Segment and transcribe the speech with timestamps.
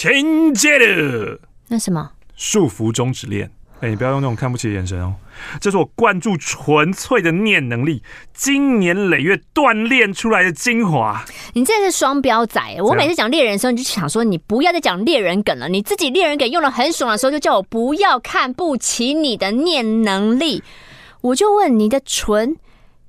[0.00, 1.38] 请接了。
[1.68, 2.12] 那什么？
[2.34, 3.50] 束缚终止恋。
[3.80, 5.14] 哎，你不要用那种看不起的眼神哦。
[5.60, 8.02] 这是我灌注纯粹的念能力，
[8.32, 11.22] 经年累月锻炼出来的精华。
[11.52, 12.62] 你这是双标仔！
[12.82, 15.68] 我每次讲猎人的时候，你就想说你不要再讲猎人梗了。
[15.68, 20.62] 你自己猎人梗用的很爽的时候，就叫我不要看不起你的念能力。
[21.20, 22.56] 我就问你的纯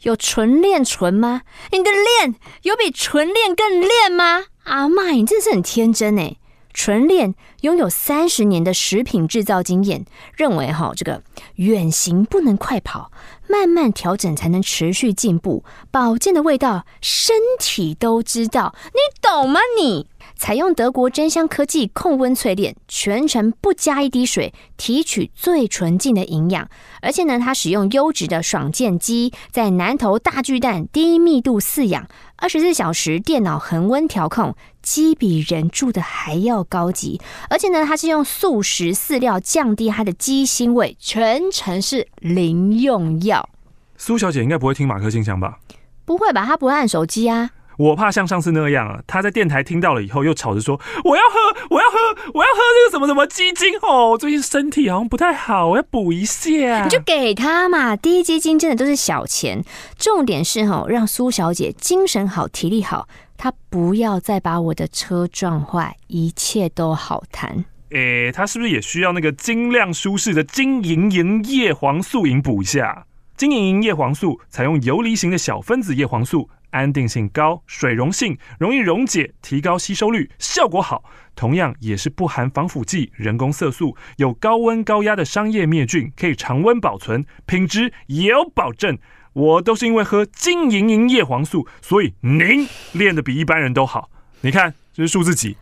[0.02, 1.44] 有纯练纯吗？
[1.71, 4.44] 你的练有比纯练更练吗？
[4.66, 6.36] 阿妈，你真的是很天真哎！
[6.74, 10.05] 纯练拥有三十年的食品制造经验，
[10.36, 11.23] 认为哈这个
[11.55, 13.12] 远行不能快跑，
[13.48, 15.64] 慢慢调整才能持续进步。
[15.92, 20.08] 保健的味道，身体都知道，你懂吗你？
[20.36, 26.67] 采用德国真香科技控温淬炼，全程不加一滴水，提取最纯净的营养。
[27.02, 37.20] 而且呢，它使用优质的爽健机，在南投大巨蛋低密度饲养，二十四小时电脑恒温调控，鸡比人住的还要高级。
[37.49, 43.50] 而且呢，它是用素食饲料降低它的鸡腥味，全程是零用药。
[43.97, 45.59] 苏小姐应该不会听马克信箱吧？
[46.06, 46.45] 不会吧？
[46.45, 47.52] 她不会按手机啊。
[47.78, 51.97] 我怕像上次那样啊，她在电台听到了以后，又吵着说我要喝，我要喝，
[52.34, 56.84] 我要喝这个什么什么鸡精哦，最近身体好像不太好，我要补一下。
[56.84, 59.63] 你就给他嘛，滴鸡精真的都是小钱，
[59.97, 63.08] 重点是哈，让苏小姐精神好、体力好，
[63.44, 67.66] 他不要再把我的车撞坏，一切都好谈。
[67.89, 73.08] 诶，他是不是也需要那个精亮舒适的金银银叶黄素饮补一下？
[73.36, 76.47] 金银银叶黄素采用游离型的小分子叶黄素。
[76.69, 81.03] 安定性高，水溶性，容易溶解，提高吸收率，效果好。
[81.36, 88.97] 同样也是不含防腐剂、人工色素，有高温高压的商业灭菌，可以常温保存，品质也有保证。
[89.34, 94.10] 我都是因为喝金莹莹叶黄素，所以您练得比一般人都好。
[94.42, 95.58] 你看这是数字几？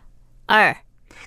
[0.47, 0.75] 二。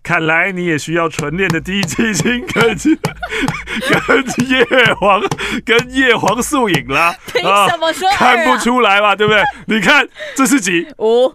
[0.02, 5.22] 看来你也需要纯练的滴鸡精跟跟叶黄
[5.64, 7.14] 跟叶黄素饮啦。
[7.32, 9.14] 凭什么说、啊、看不出来嘛？
[9.14, 9.40] 对不对？
[9.66, 10.88] 你看这是几？
[10.98, 11.32] 五。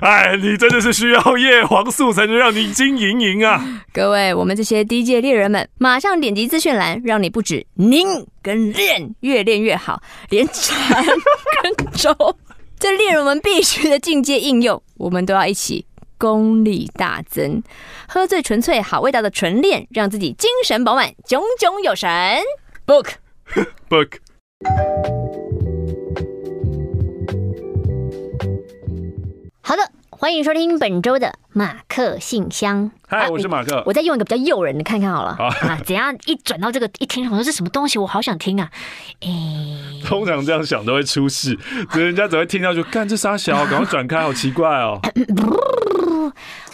[0.00, 3.82] 哎，你真的是需要叶黄素才能让你金盈盈啊！
[3.92, 8.06] 各位，我们这些低阶猎人们，马上点击资讯栏，让你不止您
[8.42, 11.04] 跟练越练越好，连缠
[11.62, 12.14] 跟周
[12.78, 15.86] 这猎人们必须的进阶应用，我们都要一起。
[16.18, 17.62] 功力大增，
[18.08, 22.08] 喝最纯粹好味道的纯练，让自己精神饱满，炯炯有神。
[22.86, 23.10] Book
[23.90, 25.25] book。
[29.68, 32.88] 好的，欢迎收听本周的马克信箱。
[33.08, 33.82] 嗨，我是马克。
[33.84, 35.34] 我再用一个比较诱人的看看好了。
[35.34, 38.70] 好啊，怎样一转到这个一听，好像是什么东西，我好想听啊。
[39.22, 41.58] 诶，通常这样想都会出事，
[41.94, 45.00] 人家只会听到就干这傻小， 赶快转开，好奇怪哦。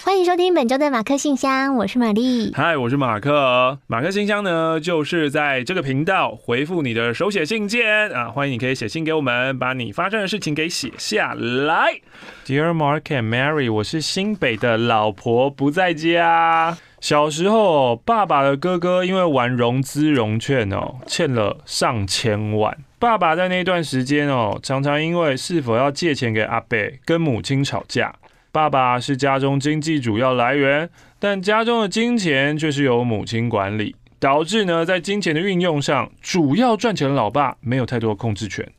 [0.04, 2.52] 欢迎收听本周的马克信箱，我是玛丽。
[2.56, 3.78] 嗨，我是马克。
[3.86, 12.00] 马克信箱呢，就是在这个频道回复你的手写信件啊，欢迎你可以写信给我们，把你发生的事情给写下来。
[12.44, 16.76] Dear Mark and Mary，我是新北的老婆不在家。
[17.00, 22.76] 小时候，爸爸的哥哥因为玩融资融券哦，欠了上千万。
[22.98, 28.12] 爸爸在那段时间哦，常常因为是否要借钱给阿伯，跟母亲吵架。
[28.52, 38.70] 爸爸是家中经济主要来源，但家中的金钱却是由母亲管理，导致呢，在金钱的运用上，主要赚钱的老爸没有太多的控制权。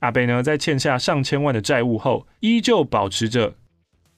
[0.00, 3.54] 阿贝呢，在欠下上千万的债务后，依旧保持着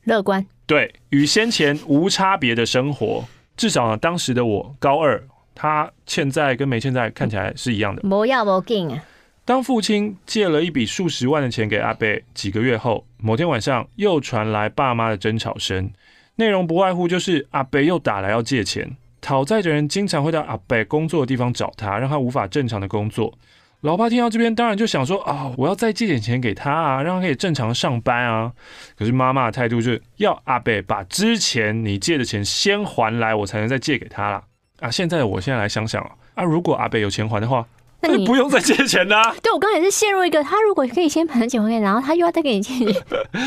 [0.02, 3.24] 乐观，对，与先前无差别的生活。
[3.56, 5.22] 至少呢，当时的我高二，
[5.54, 8.02] 他欠债跟没欠债看起来是一样的。
[8.02, 9.04] 不要不紧啊。
[9.44, 15.90] 当父亲借了一笔数十万的钱给阿贝，几个月后，某天晚上又传来爸妈的争吵声，
[16.36, 23.32] 内容不外乎就是阿北又打来要借钱，讨债的人经常会到阿北工作的地方找他，让他无法正常的工作。
[23.80, 28.52] 老爸听到这边，当然就想说啊，我要再借点钱给他啊，让他可以正常上班啊。
[28.96, 34.42] 可是妈妈的态度就是要阿伯把之前你借的钱先还来，我才能再借给他啦。
[34.80, 36.02] 啊，现在我现在来想想
[36.34, 37.66] 啊，如果阿伯有钱还的话。
[38.00, 39.36] 那你 不用再借钱啦、啊。
[39.42, 43.02] 对，我刚才也是陷入一个，他如果可以先把钱还给，然后他又要再给你借钱。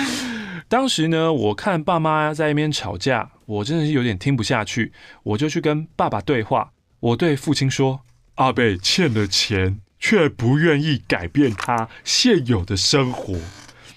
[0.67, 4.91] 当时呢，我看爸妈在那边吵架，我真的是有点听不下去，
[5.23, 6.71] 我就去跟爸爸对话。
[6.99, 8.01] 我对父亲说
[8.35, 13.35] ：“阿贝欠了钱，却不愿意改变他现有的生活，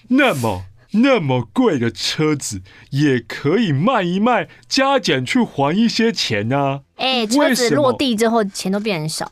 [0.09, 2.61] 那么。”那么贵的车子
[2.91, 6.81] 也可以卖一卖，加减去还一些钱啊！
[6.95, 9.29] 哎，车子落地之后钱都变很少。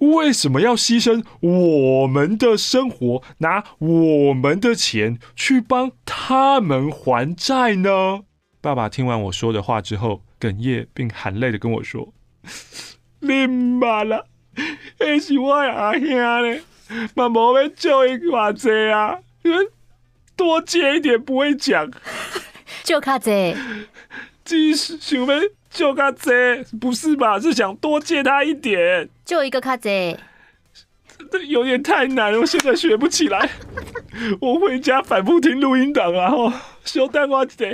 [0.00, 8.22] 为什么要牺牲我们的生活，拿我们的钱去帮他们还债呢？
[8.60, 12.12] 爸爸听完我说的话之后，哽咽并含泪的跟我说
[13.20, 14.24] ：“你唔捌啦，
[14.98, 16.60] 那是我的阿兄呢，
[17.14, 19.18] 嘛无要借伊偌济啊，
[20.36, 21.90] 多借一点不会讲，
[22.82, 23.56] 就卡济，
[24.44, 25.40] 只是想要
[25.70, 26.30] 借卡济，
[26.80, 27.38] 不是吧？
[27.40, 30.16] 是想多借他一点，就一个卡济。”
[31.30, 33.48] 这有点太难了，我现在学不起来。
[34.40, 36.52] 我回家反复听录音档啊，吼，
[36.84, 37.66] 小等我一下。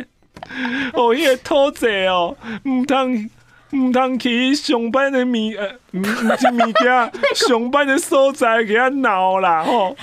[0.95, 2.35] 哦，伊个土贼哦，
[2.67, 3.29] 唔通
[3.73, 9.95] 唔通去上班的物呃，唔唔是物件， 上班的所在给他闹啦，吼，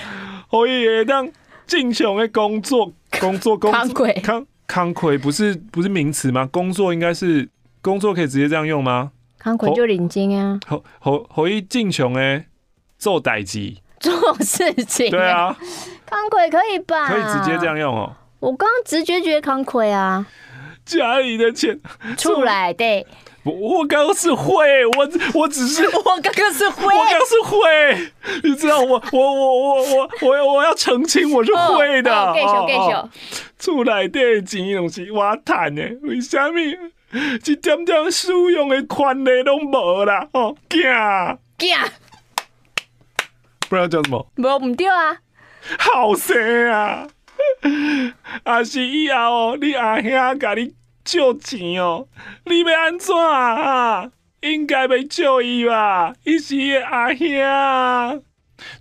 [0.50, 1.28] 可以会当
[1.68, 4.06] 正常的工作，工作工作。
[4.24, 6.48] 康康亏不是不是名词吗？
[6.50, 7.48] 工作应该是
[7.80, 9.12] 工作可以直接这样用吗？
[9.38, 10.58] 康亏就领金啊。
[10.66, 12.46] 好好可以正常诶。
[12.98, 15.56] 做代志，做事情，对啊，
[16.04, 17.06] 康亏可以吧？
[17.06, 18.12] 可以直接这样用哦。
[18.40, 20.26] 我刚刚直觉觉得康亏啊，
[20.84, 21.78] 家里的钱
[22.16, 23.06] 出来对。
[23.48, 28.12] 我我刚刚是会，我我只是 我刚刚是会，我刚刚是会，
[28.44, 32.34] 你知道我我我我我我我要澄清我是会的。
[32.34, 40.28] 继续继续，出来的钱拢是我赚的，为什么一点点使用的权利都没啦？
[40.32, 40.80] 哦，惊
[41.58, 41.76] 惊。
[43.68, 44.26] 不知道叫什么？
[44.36, 45.18] 无唔对啊！
[45.78, 47.06] 好生啊！
[48.44, 50.72] 啊是以后哦，你阿兄甲你
[51.08, 52.06] 借钱哦，
[52.44, 54.10] 你要安怎啊？
[54.42, 56.12] 应该要借伊吧？
[56.24, 58.22] 伊是阿兄。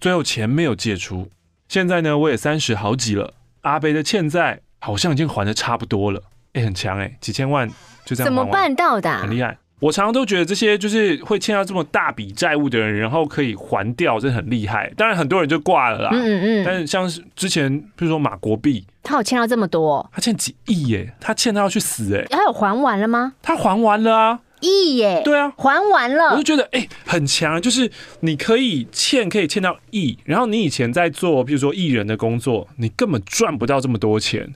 [0.02, 1.30] 最后钱没有借出，
[1.70, 6.22] 现在呢，我也三十好几了，阿贝的欠债好像已经还的差不多了。
[6.52, 7.70] 哎、欸，很强哎、欸，几千万
[8.04, 8.26] 就这样。
[8.26, 9.18] 怎么办到的？
[9.20, 9.58] 很厉害。
[9.80, 14.92] 我常常都觉得这些就是会欠到这么大笔债务的人，然后可以还掉，真的很厉害。
[14.98, 16.10] 当然很多人就挂了啦。
[16.14, 16.64] 嗯嗯嗯。
[16.66, 21.14] 但是像是之前，比如说马国碧，他有欠到这么多，他欠几亿耶？
[21.20, 22.26] 他欠他要去死哎！
[22.30, 23.34] 他有还完了吗？
[23.44, 25.22] 他还完了啊，亿耶？
[25.24, 26.32] 对啊，还完了。
[26.32, 27.92] 我就觉得哎、欸，很强，就是
[28.22, 30.18] 你可以欠，可以欠到亿。
[30.24, 34.56] 然后你以前在做，比如说艺人的工作，你根本赚不到这么多钱。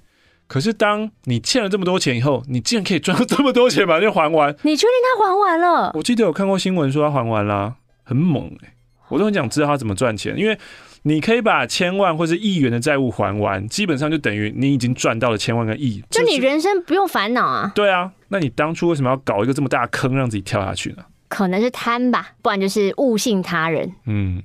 [0.51, 4.53] 可是，当你欠了这么多钱以后，你竟然可以赚到这么多钱把它还完？
[4.63, 5.93] 你确定他还完了？
[5.93, 8.73] 我记得有看过新闻说他还完了，很猛哎、欸！
[9.07, 10.59] 我都很想知道他怎么赚钱，因为
[11.03, 17.71] 你可以把千万或是亿元的债务还完，基本上就等于你已经赚到了千万个亿，就你人生不用烦恼啊。
[17.73, 21.05] 对啊，那你当初为什么要搞一个这么大坑让自己跳下去呢？
[21.29, 23.89] 可能是贪吧，不然就是误信他人。
[24.05, 24.43] 嗯。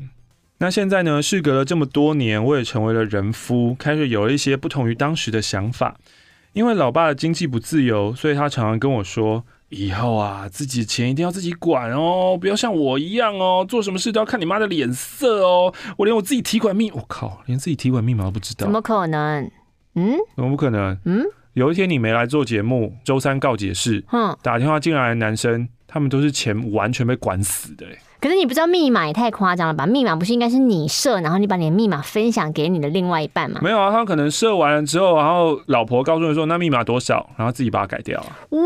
[0.58, 1.20] 那现在呢？
[1.20, 5.96] 事隔了这么多年，我也成为了人夫，开始有了一些不同于当时的想法。
[6.54, 15.74] 因为老爸的经济不自由，所以他常常跟我说：“以后啊，自己的钱一定要自己管哦，不要像我一样哦，做什么事都要看你妈的脸色哦。
[15.98, 19.50] 我连我自己提款密，我靠，连自己提款密码都不知道，怎么可能？
[19.96, 20.98] 嗯，怎么不可能？
[21.04, 21.22] 嗯，
[21.52, 27.84] 有一天你没来做节目，周三告解室，哼，打电话进来的男生，他们都是钱完全被管死的。”
[28.20, 29.86] 可是你不知道密码也太夸张了吧？
[29.86, 33.60] 密码不是应该是你设，然后你把你的密码分享给你的另外一半吗？
[33.62, 38.24] 没有啊，他可能设完了之后，然后老婆告诉你说那密码多少，然后自己把它改掉。
[38.50, 38.60] 哇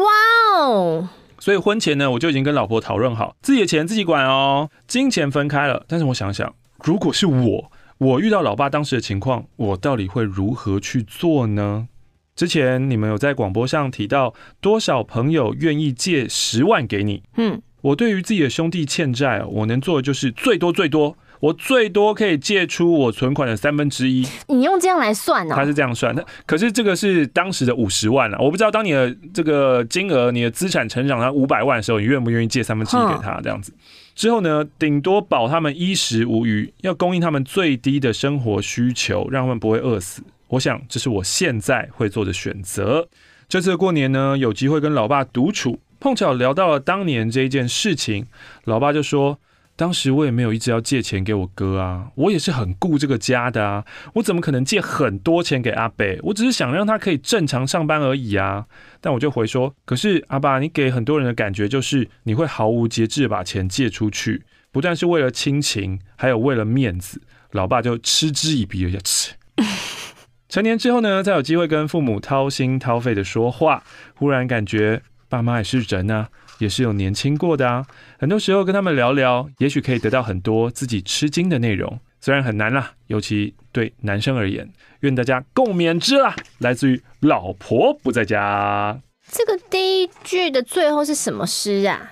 [0.58, 1.08] 哦！
[1.38, 5.85] 所以婚前呢，我就已经跟老婆讨论好，自己的钱自己管哦，金钱分开了。
[5.88, 6.55] 但是我想想，
[6.85, 11.88] 如果是我，我遇到老爸当时的情况，我到底会如何去做呢？
[12.37, 17.23] 之前你们有在广播上提到，多少朋友愿意借十万给你？
[17.37, 17.61] 嗯。
[17.82, 24.26] 我对于自己的兄弟欠债，我能做的就是最多最多，我最多可以借出我存款的三分之一。
[24.49, 25.54] 你用这样来算呢？
[25.54, 28.37] 他是这样算的，可是这个是当时的五十万了。
[28.38, 33.40] 我不知道当你的这个金额，你的资产成长到五百万的时候，你愿不愿意借三分之一给他？
[33.42, 33.72] 这样子
[34.14, 40.22] 之后呢，顶多保他们衣食无余，要供应他们最低的生活需求，让他们不会饿死。
[40.49, 43.08] 我想这是我现在会做的选择。
[43.49, 45.78] 这次过年呢，有机会跟老爸独处。
[46.00, 48.26] 碰巧聊到了当年这一件事情，
[48.64, 49.38] 老爸就说
[49.76, 56.19] ：“当时我也没有一直要借钱给我哥啊，我也是很顾这个家的啊，我怎么可能借很多钱给阿伯？
[56.23, 58.64] 我只是想让他可以正常上班而已啊。”
[59.02, 64.42] 但我就回说：“可是阿爸，你给很多人的感觉就是你会毫无节制把钱借出去，
[64.73, 67.21] 不但是为了亲情，还有为了面子。”
[67.52, 69.35] 老爸就嗤之以鼻了，就吃。
[70.49, 73.83] 成年之后呢，再有机会跟父母掏心掏肺的说话，
[74.14, 75.02] 忽然感觉。
[75.30, 77.87] 爸妈也是人啊，也是有年轻过的啊。
[78.18, 81.99] 很多时候跟他们聊聊，也许可以得到很多自己吃惊的内容。
[82.20, 84.68] 虽然很难啦，尤其对男生而言。
[85.00, 86.34] 愿大家共勉之啦。
[86.58, 89.00] 来自于老婆不在家。
[89.30, 92.10] 这个第一句的最后是什么诗啊？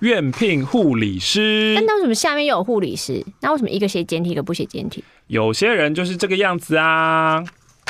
[0.00, 1.74] 愿聘护理师。
[1.84, 3.22] 那为什么下面又有护理师？
[3.40, 5.02] 那为什么一个写简体，一个不写简体？
[5.26, 7.44] 有些人就是这个样子啊。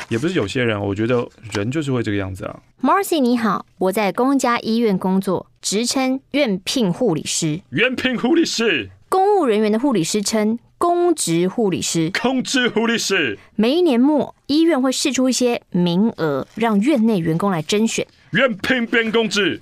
[0.09, 2.61] 也不是有些人，我觉得人就是会这个样子啊。
[2.83, 7.61] Marcy 你好，我在公家医院工作，职称院聘护理师。
[7.71, 12.11] 院聘护理师，公务人员的护理师称公职护理师。
[12.23, 18.07] 公职护理师，每一年末，医院会试出一些名额，让院内员工来甄选。
[18.33, 19.61] 院聘编公职。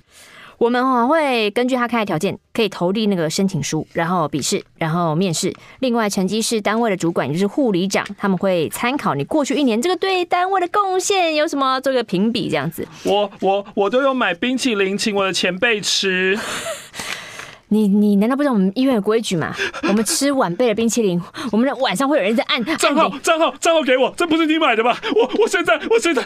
[0.63, 5.53] 我们哈会根据他开的条件，可以投递那个申请书，然后笔试，然后面试。
[5.81, 12.87] 另外，成绩是单位的主管，也就是护理长，他们会参考你过去一年这个对单位的贡献有什么，做个评比这样子。
[13.03, 16.39] 我我我都有买冰淇淋请我的前辈吃。
[17.67, 19.53] 你你难道不知道我们医院的规矩吗？
[19.89, 24.97] 我们吃晚辈的冰淇淋，我们的晚上会有人在按账号账号账号给我，这不是你买的吧？
[25.13, 26.25] 我我现在我现在。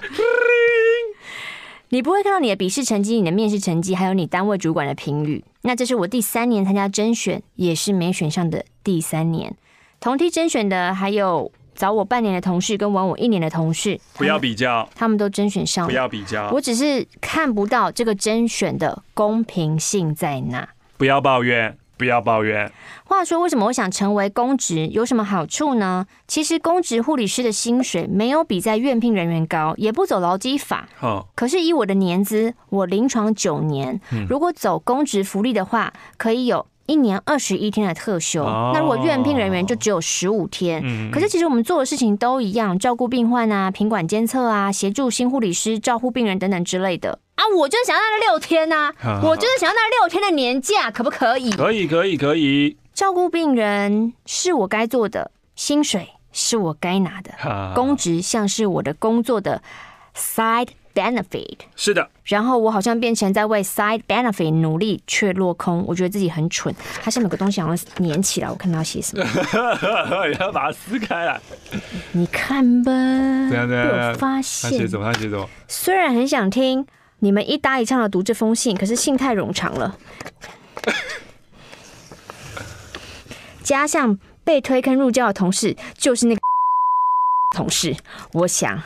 [1.90, 5.44] 你不会看到你的笔试成绩、你的面试成绩，还有你单位主管的评语。
[5.62, 9.56] 那这是我第三年参加甄选，也是没选上的第三年。
[10.00, 14.00] 同梯甄选的还有早我半年的同事跟晚我一年的同事。
[14.16, 15.90] 不要比较，他们都甄选上了。
[15.90, 20.68] 不要比较，我只是看不到这个甄选的公平性在哪。
[20.98, 21.78] 不要抱怨。
[21.98, 22.72] 不要抱怨。
[23.04, 24.88] 话说，为什么我想成为公职？
[24.88, 26.06] 有什么好处呢？
[26.28, 30.88] 其实，公职护理师的薪水没有比在院聘人员高，也不走劳基法。
[31.02, 31.26] 哦。
[31.36, 34.00] 可是以我的年资，我临床九年，
[34.30, 38.44] 如果走公职福利的话，可以有一年二十一天的特休。
[38.44, 38.72] 哦。
[38.74, 40.82] 那如果院聘人员就只有十五天。
[40.84, 41.12] 嗯。
[41.12, 47.20] 可是其实我们做的事情都一样，照顾病患啊，品管监测啊，协助新护理师照护病人等等之类的。
[47.36, 48.92] 啊，我就是想要那六天呐、
[49.24, 51.52] 我就是想要那六天的年假，可不可以？
[51.52, 52.76] 可以，可以，可以。
[52.96, 59.62] 照顾病人是我该做的，薪水是我该拿的，公职像是我的工作的
[60.16, 61.58] side benefit。
[61.76, 62.10] 是的。
[62.26, 65.86] 然后我好像变成在为 side benefit 努力，却落空。
[65.88, 66.74] 我觉得自己很蠢。
[67.02, 69.24] 它下面有个东西好像粘起来，我看到写什么。
[70.30, 71.40] 你要把它撕开来。
[72.14, 72.92] 你看吧。
[72.92, 74.10] 对啊对啊。
[74.10, 74.72] 我发现。
[74.72, 75.06] 他写什么？
[75.14, 75.48] 他写什么？
[75.68, 76.88] 虽然很想听。
[77.20, 79.98] 你们一搭一唱的读这封信，可是信太冗长了。
[83.64, 86.42] 加上被推坑入教的同事，就是那个
[87.58, 87.96] 同事。
[88.34, 88.84] 我想，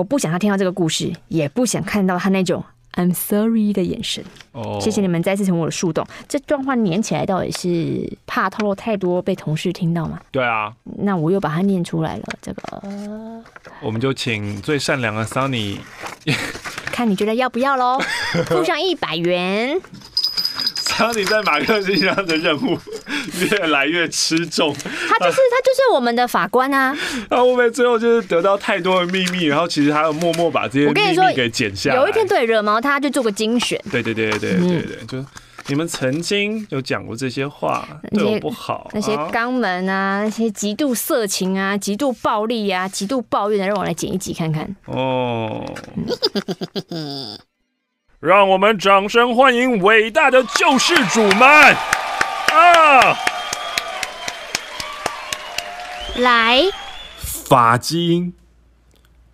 [0.00, 2.64] 我不想他听到这个故事，也不想看到他那种
[2.94, 4.24] I'm sorry 的眼神。
[4.52, 6.06] 哦，谢谢你们再次成为我的树洞。
[6.26, 10.18] 这段话念起来到底是怕透露太多被同事听到吗？
[10.30, 10.72] 对啊。
[10.84, 12.24] 那我又把它念出来了。
[12.40, 12.82] 这个，
[13.82, 15.76] 我们就请最善良的 Sunny。
[16.90, 18.00] 看你觉得要不要喽？
[18.48, 19.78] 付上一百元。
[20.76, 22.78] Sunny 在马克信箱的任务
[23.38, 26.96] 越来越吃重，他就是他就是我们的法官啊。
[27.28, 31.96] 那 我们最后就是得到太多的秘密，然后其实他要默默把这些秘密给剪下来。
[31.96, 33.80] 有一天对惹毛他，就做个精选。
[33.90, 35.24] 对对对对对对就。
[35.66, 38.90] 你们曾经有讲过这些话，对我不好。
[38.92, 44.74] 那些肛门啊，那些极度色情啊，极度暴力啊，极度抱怨的，让我来剪一集看看。
[44.86, 45.64] 哦，
[48.18, 51.76] 让我们掌声欢迎伟大的救世主们啊！
[56.16, 56.64] 来，
[57.16, 58.32] 法基因，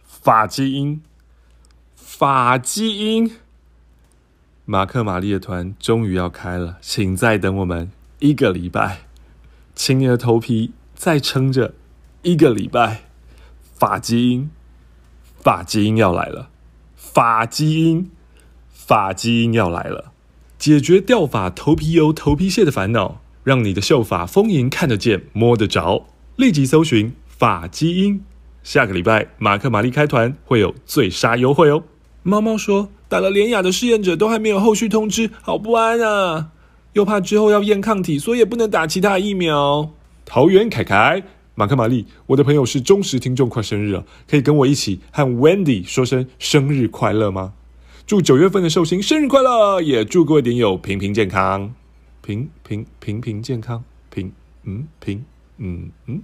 [0.04, 1.02] 法基因，
[1.94, 3.36] 法基因。
[4.64, 9.02] 马克玛丽的团终于要开了，请再等我们一个礼拜，
[9.74, 11.74] 请你的头皮再撑着
[12.22, 13.02] 一个礼拜。
[13.74, 14.50] 发基因，
[15.40, 16.50] 发基因要来了，
[16.94, 18.10] 发基因，
[18.70, 20.12] 发基因要来了，
[20.58, 26.06] 解决掉发、头皮油、头皮屑的烦恼，让你的秀发丰盈，看得见、摸得着。
[26.34, 28.20] 立即搜寻发基因，
[28.64, 31.84] 下个礼拜马克玛丽开团会有最杀优惠哦。
[32.24, 32.88] 猫猫说。
[33.08, 36.48] 打了联亚的试验者都还没有后续通知，好不安啊！
[36.94, 39.92] 又怕之后要验抗体，所以也不能打其他疫苗。
[40.24, 41.22] 桃园凯凯、
[41.54, 47.52] 马克玛丽，我的朋友是忠实听众，快生日了，可以跟我一起和 Wendy 说声生日快乐吗？
[48.08, 51.72] 祝九月份的寿星生日快乐，也祝各位点友平平健康，
[52.26, 54.32] 平平平平健康，平
[54.64, 55.24] 嗯平
[55.58, 56.20] 嗯嗯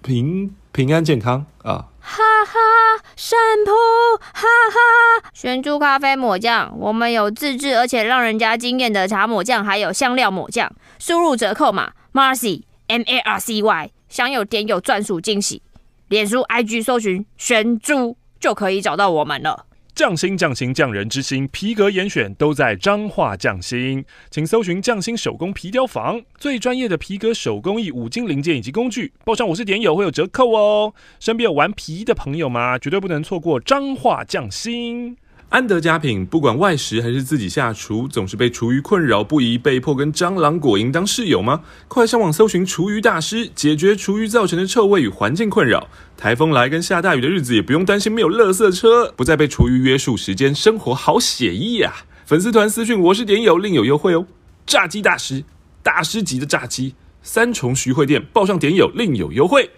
[0.00, 1.88] 平平安健康啊！
[1.98, 5.30] 哈哈，神婆，哈哈！
[5.32, 10.72] 玄珠咖啡抹酱，我们有自制而且让人家惊艳的茶抹酱，还有香料抹酱。
[11.00, 15.60] 输入折扣码 Marcy M A R C Y，享有点有专属惊喜。
[16.06, 19.66] 脸书 IG 搜寻玄珠就可以找到我们了。
[19.94, 30.94] 匠心匠心匠人之心，皮革严选都在彰化匠心，请搜寻匠心手工皮雕坊，最专业的皮革手工艺五金零件以及工具，报上我是点友会有折扣哦。
[31.18, 32.78] 身边有玩皮的朋友吗？
[32.78, 35.16] 绝对不能错过彰化匠心。
[35.50, 41.62] 安德佳品不管外食还是自己下厨，总是被厨余困扰不已，被迫跟蟑螂、果蝇当室友吗？
[41.88, 45.88] 快上网搜寻厨余大师，解决厨余造成的臭味与环境困扰。
[46.16, 51.92] 台风来跟下大雨的日子也不用担心没有垃圾车，不再被厨余约束时间，生活好写意呀！
[52.24, 54.24] 粉丝团私讯我是点友，另有优惠哦。
[54.64, 55.42] 炸鸡大师，
[55.82, 59.68] 大师级的炸鸡，三重徐汇店报上点友另有优惠。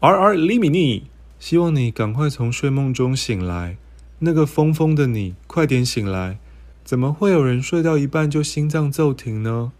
[0.00, 1.04] R R 李米妮，
[1.38, 3.78] 希望你赶快从睡梦中醒来。
[4.24, 6.38] 那个疯疯的你，快点醒来！
[6.84, 9.72] 怎么会有人睡到一半就心脏骤停呢？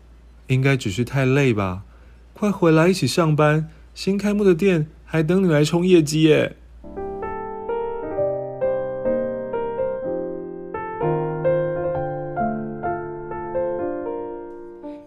[0.49, 1.85] 应该只是太累吧。
[2.33, 6.57] 快回来一起上班，新开幕的店还等你来冲业绩耶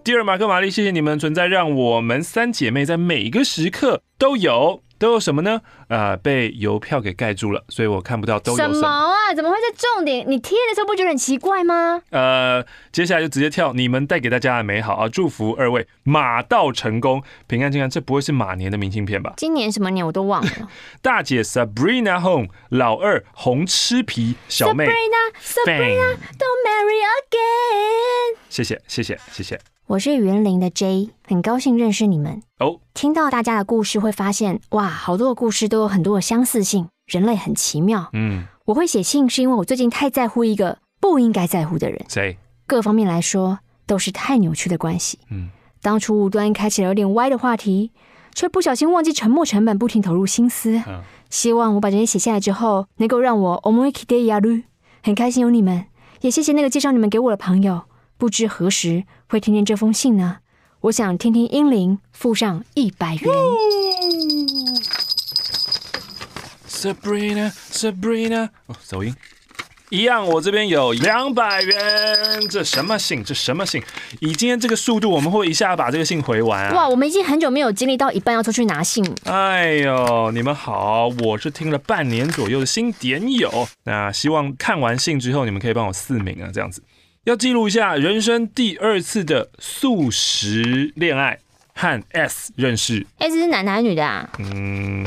[0.06, 4.85] ！Dear 马克、玛丽，谢谢你们存在，让我们三姐妹在每一个时刻都有。
[4.98, 5.62] 都有什么呢？
[5.88, 9.34] 啊、呃，被邮票给盖住了，所以我看不到都有什么，什么啊？
[9.34, 10.25] 怎么会在重点？
[10.28, 12.02] 你贴的时候不觉得很奇怪吗？
[12.10, 15.10] 呃，接下来就直接跳你们带给大家的美好啊！
[15.10, 17.90] 祝福二位马到成功，平安健康。
[17.90, 19.34] 这不会是马年的明信片吧？
[19.38, 20.70] 今年什么年我都忘了。
[21.02, 28.38] 大姐 Sabrina Home，老二红吃皮，小妹 Sabrina Sabrina，Don't marry again。
[28.50, 29.75] 谢谢谢谢谢谢。
[29.87, 32.66] 我是云林的 J，很高兴认识你们哦。
[32.66, 32.76] Oh.
[32.95, 36.88] 听到大家的故事，会发现哇，好多的故事都有很多的相似性。
[37.07, 38.09] 人类很奇妙。
[38.12, 42.04] 嗯，我会写信是因为我最近太在乎一个不应该在乎的人。
[42.09, 42.38] 谁？
[42.69, 45.19] 各方面来说都是太扭曲的关系。
[45.30, 45.49] 嗯，
[45.83, 47.90] 当初无端开启了有点歪的话题，
[48.33, 50.80] 却不小心忘记沉没成本，不停投入心思。
[50.87, 54.62] 嗯，希望我把这些写下来之后，能够让我思いきってやる。
[55.02, 55.87] 很开心有你们，
[56.21, 57.83] 也谢谢那个介绍你们给我的朋友。
[58.16, 60.38] 不知何时 会听见这封信呢？
[60.82, 63.24] 我想听听英灵附上一百元。
[66.70, 69.15] Sabrina，Sabrina，哦，走音。
[69.89, 72.48] 一样，我这边有两百元。
[72.50, 73.24] 这什么信？
[73.24, 73.82] 这什么信？
[74.20, 76.74] 以今天这个速度，我们会一下把这个信回完啊！
[76.74, 79.03] 哇，我们已经很久没有经历到一半要出去拿信。
[79.24, 83.67] 哎呦，你们好，我是听了半年左右的新点友。
[83.84, 86.84] 那希望看完信之后，你们可以帮我四名啊，这样子。
[87.25, 91.40] 要记录一下人生第二次的素食恋爱，
[91.74, 93.03] 和 S 认识。
[93.18, 94.29] S 是男的还是女的啊？
[94.38, 95.03] 嗯，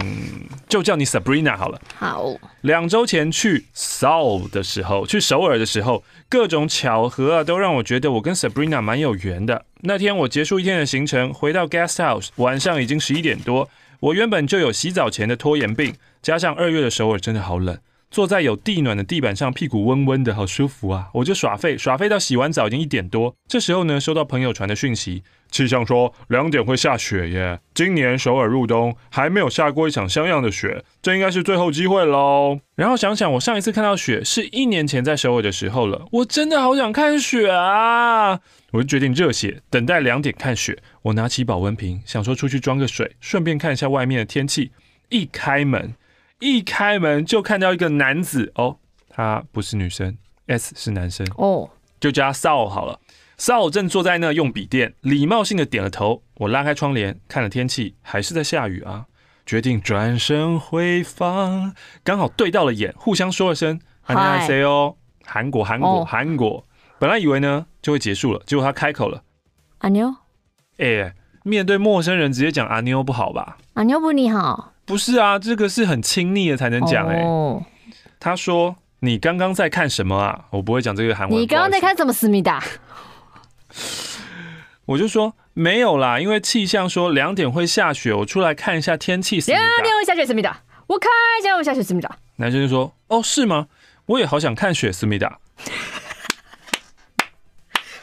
[0.68, 1.80] 就叫你 Sabrina 好了。
[1.94, 2.34] 好。
[2.62, 9.64] 两周前去 Seoul 的时候，去首尔的时候，各种巧合啊，都让我觉得我跟 Sabrina 蛮有缘的。
[9.82, 13.70] 那天我结束一天的行程，回到 Guest House，晚上已经十一点多。
[14.00, 17.78] 我原本就有洗澡前的拖延病，加上二月的首尔真的好冷。
[18.10, 21.08] 坐在有地暖的地板上，屁股温温的，好舒服啊！
[21.14, 23.34] 我就耍废，耍废到洗完澡已经一点多。
[23.46, 27.60] 这时候呢，收到朋友传的讯息，气象说两点会下雪耶。
[27.74, 32.60] 今年首尔入冬还没有下过一场像样的雪，这应该是最后机会喽。
[32.76, 38.40] 然后想想，我上一次看到雪是一年前在首尔的时候了，我真的好想看雪啊！
[38.72, 40.78] 我就决定热血，等待两点看雪。
[41.02, 44.70] 我拿起保温瓶，想说出去装个水，顺便看一下外面的天气。
[45.10, 45.94] 一开门。
[46.40, 53.00] 一开门就看到一个男子哦，他不是女生，S 是男生哦，就叫他 Saul 好了。
[53.36, 56.22] Saul 正坐在那用笔电，礼貌性的点了头。
[56.36, 59.06] 我拉开窗帘，看了天气，还是在下雨啊。
[59.44, 61.74] 决定转身回房，
[62.04, 66.64] 刚好对到了眼，互相说了声 Hi 哦，韩国韩国韩国。
[66.98, 69.22] 本来以为呢就会结束了，结果他开口了，
[69.78, 70.14] 阿妞，
[70.76, 73.58] 哎，面对陌生人直接讲阿妞不好吧？
[73.74, 74.74] 阿妞不你好。
[74.88, 77.22] 不是啊，这个是很亲昵的才能讲哎、欸。
[77.22, 77.62] Oh.
[78.18, 81.38] 他说：“你刚刚在看什么啊？”我不会讲这个韩文。
[81.38, 82.64] 你刚刚在看什么，思密达？
[84.86, 89.38] 我就说没有啦，因为气象说两点会下雪，我出来看一下天气。
[89.40, 90.62] 两点会下雪，思密达。
[90.86, 92.16] 我看一下会下雪，思密达。
[92.36, 93.68] 男生就说：“哦，是吗？
[94.06, 95.38] 我也好想看雪，思密达。”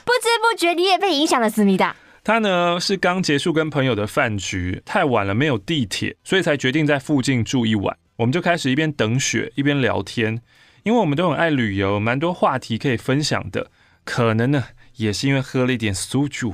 [0.06, 1.95] 不知不觉你也被影响了，思密达。
[2.25, 7.95] 他呢是刚结束跟朋友的饭局，太晚了没有地铁，所以才决定在附近住一晚。
[8.15, 10.41] 我们就开始一边等雪一边聊天，
[10.81, 13.69] 因为我们都很爱旅游，蛮多话题可以分享的。
[14.03, 14.63] 可能呢
[14.95, 16.51] 也是因为喝了一点苏酒。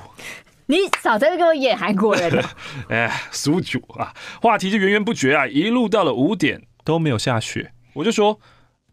[0.66, 2.52] 你少在这给我演韩国人了。
[2.90, 7.72] 哎，苏酒啊，话题就源源不绝啊，一路到了五点都没有下雪。
[7.94, 8.38] 我就说，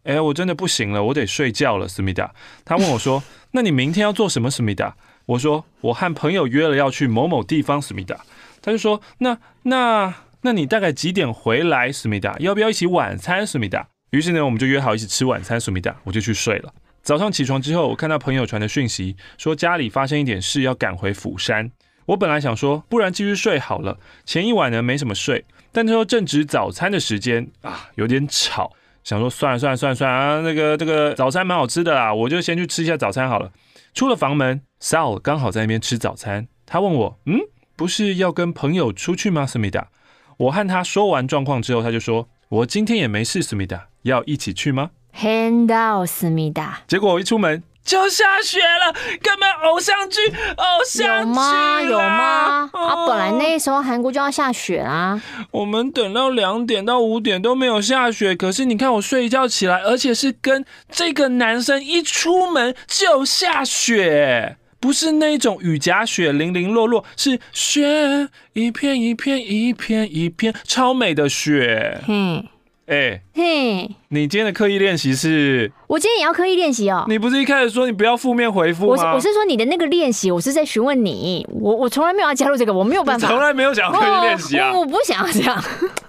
[0.05, 2.33] 哎，我真的不行了，我得睡觉了，思密达。
[2.65, 4.97] 他问我说， 那你明天要做什么，思密达？
[5.29, 8.17] 我说我和朋友约了要去某某地方，思密达。
[8.63, 12.35] 他就说那那那你大概几点回来，思密达？
[12.39, 13.87] 要不要一起晚餐，思密达？
[14.11, 15.95] 于是呢，我们就约好一起吃晚餐，思密达。
[16.05, 16.73] 我就去睡了。
[17.03, 21.71] 早上起床之后，我看到朋友传的讯息，说家里发生一点事，要赶回釜山。
[22.07, 23.99] 我本来想说，不然继续睡好了。
[24.25, 28.73] 前一晚呢没什么睡，但他说正值早餐的时间啊，有点吵。
[29.05, 33.51] 想说算了算了算了算了啊，那个这个早餐蛮好吃的啦，我就先去吃一下早餐好了。
[33.95, 37.41] 出了房门，Sal 刚好在那边吃早餐，他问我，嗯，
[37.77, 39.47] 不是要跟朋友出去吗？
[39.47, 39.89] 思密达，
[40.37, 46.81] 我和他说完状况之后，他就说，我今天也没事，思密达，要一起去吗？Hand out，思密达。
[46.87, 47.63] 结果我一出门。
[47.89, 50.21] 就下雪了，根本偶像剧，
[50.57, 51.83] 偶像剧有吗？
[51.83, 52.71] 有吗？
[52.75, 55.19] 哦、啊，本来那时候韩国就要下雪啊。
[55.51, 72.03] 我们等到两点到五点都没有下雪，可是你看我睡一觉起来，而且是跟这个男生一出门就下雪，不是那种雨夹雪零零落落，是雪一片一片一片一片超美的雪。
[72.07, 72.47] 嗯。
[72.89, 75.71] 哎、欸，嘿，你今天的刻意练习是？
[75.89, 77.05] 我今天也要刻意练习哦。
[77.07, 78.89] 你不是一开始说你不要负面回复吗？
[78.93, 81.47] 我是我是说你的那个练习，我是在询问你。
[81.51, 83.29] 我我从来没有要加入这个，我没有办法。
[83.29, 84.73] 从来没有想要刻意练习啊！
[84.73, 85.63] 我，我不想要这样。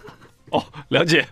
[0.51, 1.27] 哦，了解。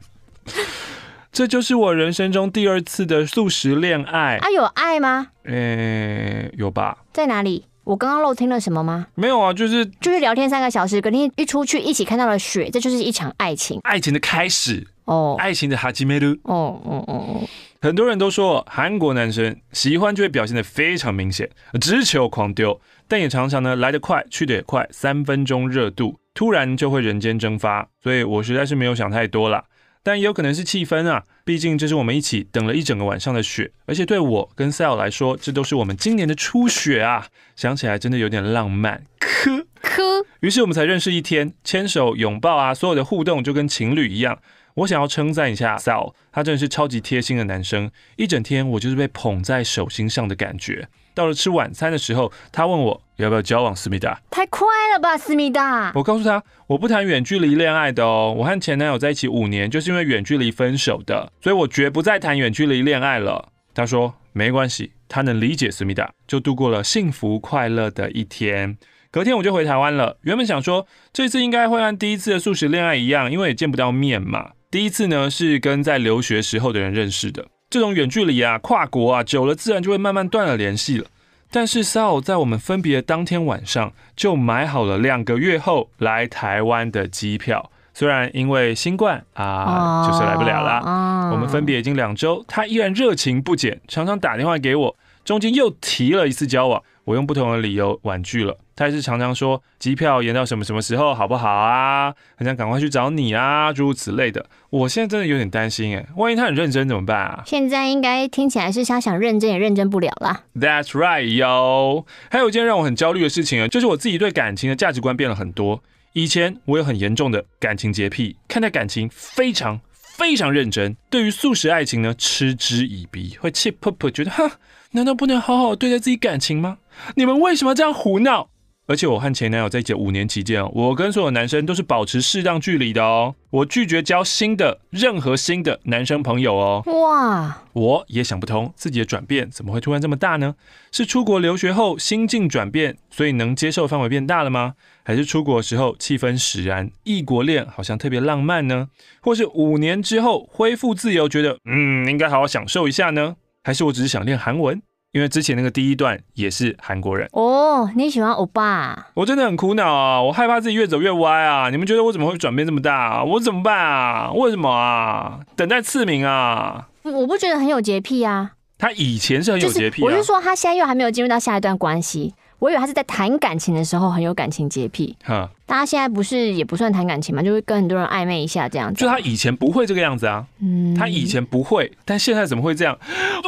[1.31, 4.35] 这就是我人生中第二次的素食恋爱。
[4.41, 5.27] 啊，有爱吗？
[5.45, 6.97] 呃、欸，有吧？
[7.13, 7.63] 在哪里？
[7.85, 9.07] 我刚刚漏听了什么吗？
[9.15, 14.85] 没有啊，就是就是聊天三个小时，隔天一出去一起看到了雪，这就是一场爱情，爱情的开始。
[15.07, 16.31] 哦，爱情的哈基梅鲁。
[16.43, 17.49] 哦哦哦哦，
[17.81, 21.49] 很多人都说韩国男生喜欢就会表现的非常明显，
[21.81, 27.87] 直球狂丢，但也常常呢来得快，去得也快，三分钟热度，突然就会人间蒸发。
[28.03, 29.63] 所以我实在是没有想太多啦，
[30.03, 39.03] 但也有可能是气氛啊，毕竟这是我们一起等了一整个晚上的雪，而且对我跟 Sal 来说，这都是我们今年的初雪啊，想起来真的有点浪漫。
[39.19, 44.39] 科科，于是我们才认识一天，牵手拥抱啊，所有的互动就跟情侣一样。
[44.77, 47.89] 我想要称赞一下 Sal，他真的是超级贴心的男生。
[48.15, 50.87] 一整天我就是被捧在手心上的感觉。
[51.15, 54.21] 到了吃晚餐的时候，他问我要不要交往，思密达。
[54.29, 55.91] 太快了吧，思密达！
[55.95, 58.35] 我告诉他，我不谈远距离恋爱的哦。
[58.37, 63.49] 我和前男友在一起五年，就是因为远距离分手的，所以我绝不再谈远距离恋爱了。
[63.73, 68.77] 他说没关系，他能理解思密达，就度过了幸福快乐的一天。
[69.09, 70.19] 隔天我就回台湾了。
[70.21, 74.51] 原本想说这次应该会和第一次的素食恋爱一样，因为也见不到面嘛。
[74.69, 77.45] 第一次呢，是跟在留学时候的人认识的。
[77.69, 81.05] 这种远距离啊，跨国啊，久了自然就会慢慢断了联系了。
[81.49, 87.71] 但是 Sal 在我们分别的当天晚上就买好了两个月后来台湾的机票。
[87.93, 91.31] 虽然因为新冠啊，就是来不了啦。
[91.31, 94.95] 我们分别已经两周，他依然热情不减，常常打电话给我。
[95.23, 98.57] 中间又提了一次交往，我用不同的理由婉拒了。
[98.75, 102.13] 他还是常常说机票延到什么什么时候好不好啊？
[102.35, 104.45] 很想赶快去找你啊，诸如此类的。
[104.69, 107.43] 我现在真的有点担心哎，万一他很认真怎么办啊？
[107.45, 110.43] 现在应该听起来是他想认真也认真不了啦。
[110.53, 112.03] That's right, yo。
[112.29, 115.81] 还有一件让我很焦虑的事情啊，就是我自己对感情的价值观变了很多。
[116.11, 124.51] 以前我有很严重的感情洁癖，看待感情非常非常认真，对于素食爱情呢嗤之以鼻，会气噗噗，觉得哈，
[124.97, 126.79] 难道不能好好对待自己感情吗？
[127.15, 128.49] 你们为什么这样胡闹？
[128.87, 133.35] 而且我和前男友在一起五年期间，我跟所有男生都是保持适当距离的哦。
[133.51, 136.83] 我拒绝交新的任何新的男生朋友哦。
[136.85, 137.63] 哇！
[137.73, 140.55] 我也想不通自己的转变怎么会突然这么大呢？
[140.91, 144.75] 是出国留学后心境转变，所以能接受范围变大了吗？
[145.03, 148.87] 还是出国时候气氛使然，异国恋好像特别浪漫呢？
[149.21, 153.35] 或是五年之后恢复自由，觉得嗯应该好好享受一下呢？
[153.65, 154.81] 还是我只是想练韩文？
[155.17, 159.07] 因为之前那个第一段也是韩国人哦，你喜欢欧巴？
[159.15, 161.71] 我真的很苦恼啊，我害怕自己越走越歪啊！
[161.71, 163.23] 你们觉得我怎么会转变这么大啊？
[163.23, 164.31] 我怎么办啊？
[164.31, 165.39] 为什么啊？
[165.55, 166.87] 等待赐名啊！
[167.01, 168.51] 我不觉得很有洁癖啊。
[168.77, 172.35] 他以前是很有洁癖啊，我是说他现在又还没有进入到下一段关系。
[172.59, 178.99] 我以为他是在谈感情的时候很有感情洁癖，哈，大家现在不是也不算谈感情嘛，就会跟很多人暧昧一下这样子。
[178.99, 182.97] 就他以前不会这个样子啊，嗯，他以前不会，但现在怎么会这样？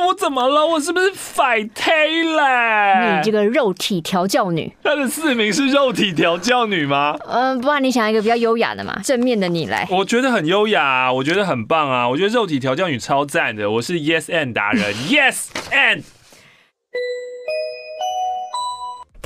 [0.08, 0.66] 我怎么了？
[0.68, 1.92] 我是不是反胎
[2.36, 3.18] 了？
[3.18, 7.18] 你这个肉体调教女，他的四名是肉体调教女吗？
[7.26, 9.88] 嗯，不然你想一个比较优雅的嘛，正面的你来。
[9.90, 16.04] 我觉得很优雅，啊我觉得很棒啊，我觉得肉体调教女超赞的，我是 Yes and 达人，Yes and。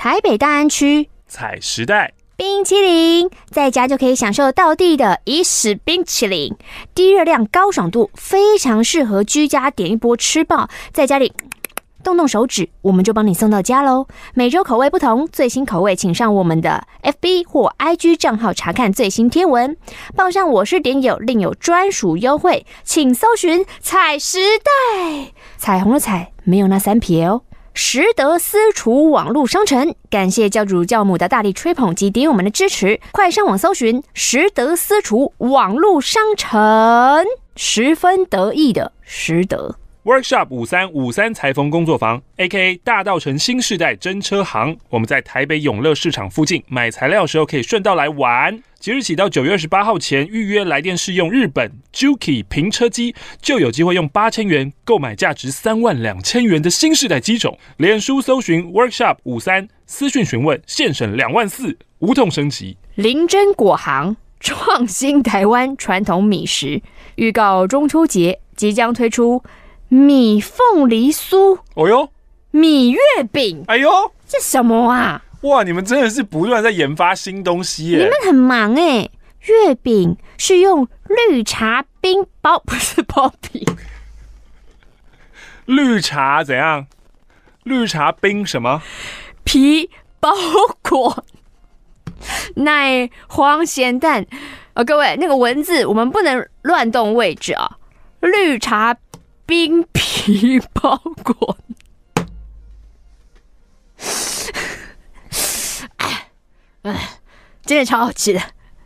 [0.04, 6.54] 台北大安区采时代冰淇淋，在家就可以享受到地的伊始冰淇淋，
[6.94, 11.32] 低热量、高爽度，非常适合居家点一波吃爆，在家里
[12.04, 14.06] 动动手指，我们就帮你送到家喽。
[14.34, 19.78] 每周口味不同，最新口味请上我们的 FB 或 IG 账号查看最新贴文。
[20.18, 27.44] 报上我是点友，另有专属优惠，请搜寻彩时代，彩虹的彩没有那三撇哦。
[27.74, 29.96] 实德私厨网络商城。
[30.10, 39.76] 感谢教主教母的大力吹捧及顶友们的支持，快上网搜寻实德私厨网络商城，十分得意的实德。
[40.04, 44.76] Workshop 五三五三裁缝工作坊，A.K.A 大稻城新世代真车行。
[44.90, 48.62] 我们在台北永乐市场附近，买材料的时候可以顺道来玩。
[48.82, 57.58] 即日起到九月二十八号前预约来电试用日本 Juki 平车机，就有机会用八千元购买价值三万两千元的新世代机种。
[57.78, 62.76] 脸书搜寻 Workshop 五三，私讯询问，现省两万四，无痛升级。
[62.96, 66.82] 林真果行创新台湾传统米食，
[67.16, 69.42] 预告中秋节即将推出。
[69.94, 72.10] 米凤梨酥，哦哟，
[72.50, 73.00] 米月
[73.32, 75.24] 饼，哎呦，这什么啊？
[75.42, 78.00] 哇，你们真的是不断在研发新东西耶！
[78.00, 79.08] 你们很忙哎。
[79.42, 80.88] 月饼是用
[81.30, 83.64] 绿茶冰包， 不是包皮。
[85.66, 86.88] 绿茶怎样？
[87.62, 88.82] 绿茶冰什么？
[89.44, 90.34] 皮包
[90.82, 91.24] 裹
[92.56, 94.26] 奶黄咸蛋。
[94.74, 97.78] 呃，各位，那个文字我们不能乱动位置啊。
[98.22, 98.98] 绿茶。
[99.46, 101.58] 冰皮包裹，
[106.84, 107.10] 哎，
[107.66, 108.42] 真的超好吃的！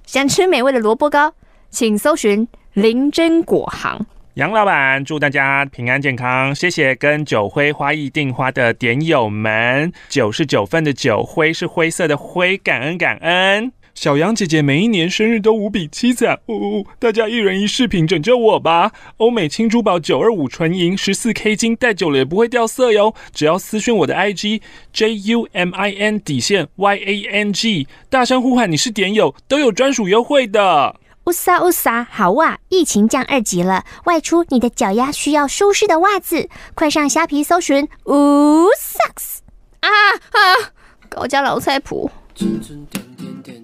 [0.06, 1.34] 想吃美味的萝卜糕，
[1.70, 4.06] 请搜寻林真果行。
[4.34, 13.72] 杨老板祝大家平安健康，谢谢跟九辉花艺订花的点友们，九是九份的九，辉是灰色的灰，感恩感恩。
[13.98, 16.86] 小杨姐姐每一年生日都无比凄惨，呜呜！
[17.00, 18.92] 大家一人一饰品拯救我吧！
[19.18, 23.16] 欧美青珠宝九二五纯银十四 K 金，戴久了也不会掉色哟。
[23.34, 24.62] 只要私讯我的 IG
[24.94, 30.96] J U M I N 底线 Y A N G，大声呼喊你是点友，都有专属优惠的。
[31.26, 32.60] 乌撒乌撒，好哇！
[32.70, 39.40] 疫情降二级了，外出你的脚丫需要舒适的袜子，快上虾皮搜寻乌 Socks
[39.80, 40.70] 啊啊！
[41.10, 42.12] 高家老菜谱。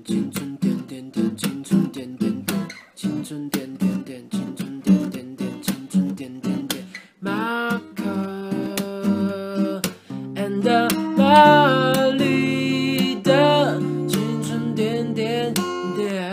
[0.06, 6.84] 青春点点点，青春点点点，青春点点点，青春点点点，青春点点点。
[7.20, 9.82] 马可
[10.36, 16.30] and 玛丽的青春点点点。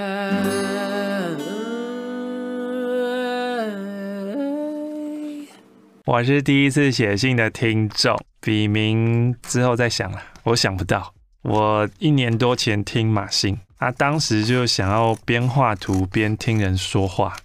[6.07, 11.15] 我是第一次写信的听众，笔名之后再想了，我想不到。
[11.43, 17.37] 我一年多前听马信，啊当时就想要边画图边听人说话，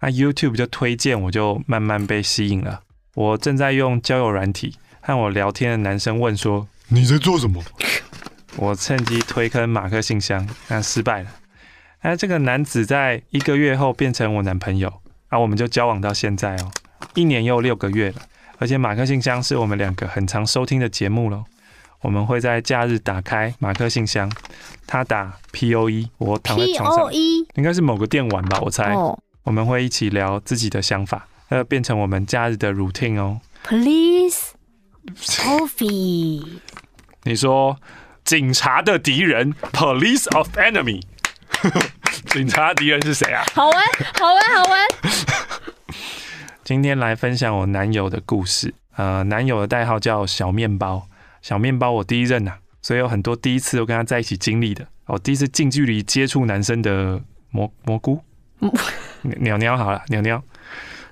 [0.00, 2.82] 啊，YouTube 就推荐，我就慢慢被吸引了。
[3.14, 7.64] 我正在用交友软体和我聊天的男生问说：“你在做什么？”
[8.56, 11.30] 我趁机推坑马克信箱，但失败了。
[12.00, 14.92] 哎，这个男子在一个月后变成我男朋友，
[15.28, 16.70] 啊，我们就交往到现在哦，
[17.14, 18.22] 一年又六个月了。
[18.58, 21.44] 而且马克信箱是我们两个很常收听的节目喽。
[22.00, 24.30] 我们会在假日打开马克信箱，
[24.86, 27.46] 他打 P O E，我躺在床上，POE?
[27.54, 28.92] 应该是某个电玩吧，我猜。
[28.92, 29.18] Oh.
[29.42, 33.40] 我们会一起聊自己的想法，呃，变成我们假日的 routine 哦。
[33.66, 34.50] Police
[35.16, 36.60] Coffee，
[37.24, 37.78] 你说
[38.24, 41.02] 警察的敌人，Police of enemy，
[42.30, 43.42] 警察敌人是谁啊？
[43.54, 43.82] 好玩，
[44.18, 44.86] 好玩，好玩。
[46.62, 51.08] 今天来分享我男友的故事，呃，男友的代号叫小面包。
[51.48, 54.86] 小面包，我第一任呐、啊，所以有很多第一次都跟他在一起经历的。
[55.06, 58.22] 我第一次近距离接触男生的蘑蘑菇，
[59.40, 60.44] 鸟鸟好了，鸟鸟，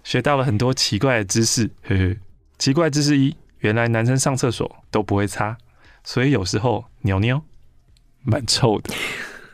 [0.04, 1.70] 学到了很多奇怪的知识。
[1.80, 2.18] 嘿嘿，
[2.58, 5.56] 奇怪知识一，原来男生上厕所都不会擦，
[6.04, 7.42] 所以有时候鸟鸟
[8.22, 8.94] 蛮臭的，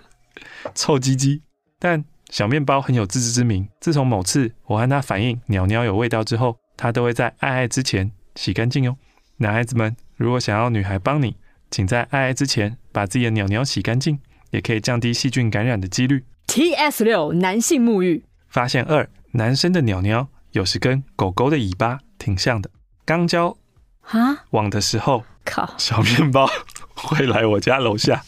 [0.75, 1.43] 臭鸡鸡。
[1.79, 8.97] 但小面包很有自知之明，自从某次我和他反映鸟鸟有味道之后，他都会在爱爱之前洗干净哟。
[9.37, 9.95] 男孩子们。
[10.23, 11.35] 如果想要女孩帮你，
[11.69, 16.25] 请在爱爱之前把自己的鸟鸟洗干净，也可以降低细菌感染的几率。
[16.47, 22.71] TS 六男性沐浴发现二：男生的鸟鸟有时跟狗狗的尾巴挺像的。
[23.05, 23.57] 刚交
[24.03, 26.49] 啊网的时候，靠，小面包
[26.95, 28.23] 会来我家楼下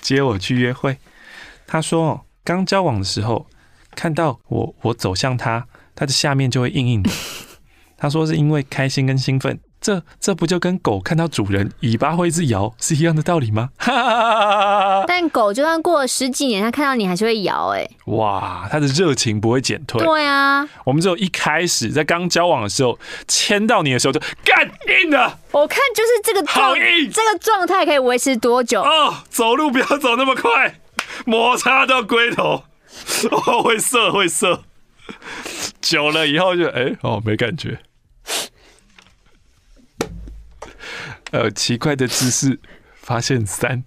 [0.00, 0.96] 接我去约会。
[1.66, 3.46] 他说，刚交往的时候
[3.90, 7.10] 看到我，我走向他，他的下面就会硬硬的。
[7.98, 9.60] 他说是因为开心跟兴奋。
[9.80, 13.70] 这这不就跟狗看到主人尾巴会一直摇是一样的道理吗？
[15.06, 17.88] 但狗就算过了十几年，它看到你还是会摇哎。
[18.06, 20.04] 哇，它的热情不会减退。
[20.04, 24.68] 对啊，我们只有一开始在刚交往的时候牵到你的时候就干
[25.02, 25.38] 硬了。
[25.52, 28.82] 我看就是这个状，硬这个状态可以维持多久？
[28.82, 30.80] 哦，走路不要走那么快，
[31.24, 32.64] 摩擦到龟头，
[33.30, 34.64] 哦，会涩会涩，
[35.80, 37.78] 久了以后就哎哦没感觉。
[41.30, 42.58] 呃，奇怪的姿势
[42.94, 43.84] 发现三，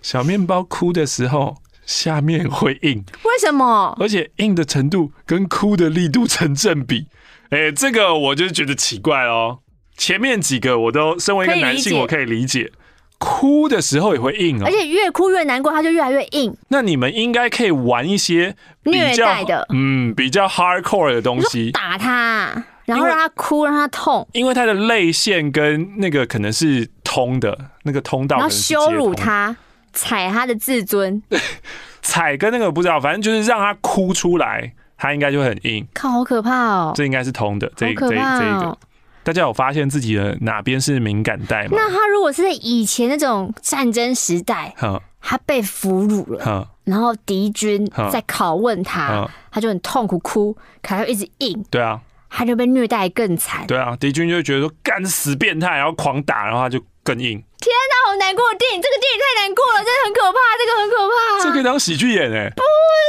[0.00, 3.96] 小面包哭的时候下面会硬，为什么？
[4.00, 7.06] 而且硬的程度跟哭的力度成正比。
[7.50, 9.58] 哎、欸，这个我就觉得奇怪哦。
[9.96, 12.72] 前面几个我都身为一个男性，我可以理解，
[13.18, 16.56] 哭的时候也会硬哦，而且越哭越难过，它就越来越硬。
[16.68, 22.64] 那你们应该可以玩一些虐待的，嗯，比较 hardcore 的东西，打他。
[22.84, 28.36] 然后让他哭，让他痛，因为他的泪腺跟那个可能是通的，那个通道。
[28.36, 29.56] 然后羞辱他，
[29.92, 31.22] 踩他的自尊，
[32.02, 35.86] 踩跟那个不知道，反正就是让他哭出来，他应该就会很硬。
[35.94, 36.92] 靠，好可怕哦！
[36.94, 38.78] 这应该是通的，这这这一个，
[39.22, 41.70] 大家有发现自己的哪边是敏感带吗？
[41.72, 44.74] 那他如果是在以前那种战争时代，
[45.22, 51.64] 他被俘虏了，然后敌军在拷问他，他就很痛苦哭，可他就一直硬。
[51.70, 51.98] 对啊。
[52.36, 53.64] 他就被虐待更惨。
[53.68, 57.42] 对啊，敌军就会觉得说干死变态，然后狂打，然后他就更硬。
[57.60, 61.44] 天哪，好难过的电影，这个电影太难过了，真的很可怕，这个很可怕。
[61.44, 62.62] 这可以当喜剧演哎，不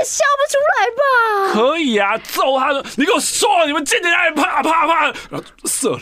[0.06, 1.54] 笑不出来吧？
[1.54, 6.00] 可以啊，揍他说，你给我说，你们见见爱啪啪啪，然后射了。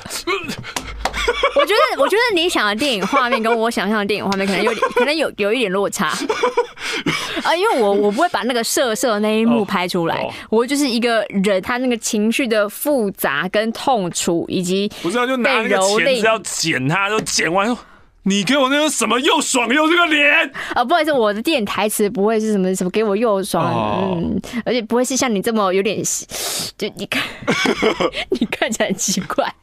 [1.56, 6.08] 我觉得，我觉得你想的电影画面跟我想象的电影画面可能有点， 可能有有一点落差
[7.44, 10.34] 啊，因为我我不会把那个射射那一幕拍出来，oh, oh.
[10.50, 17.76] 我就是一个人他那个情绪的复杂跟痛楚以及不是就拿那个钳子要剪他，就剪完，
[18.24, 24.18] 你给我那个什么又爽又这个脸啊，不好意思，我的电影台词不会是什么什么给我又爽，oh.
[24.18, 26.02] 嗯，而且不会是像你这么有点，
[26.78, 27.22] 就你看
[28.32, 29.54] 你看起来很奇怪。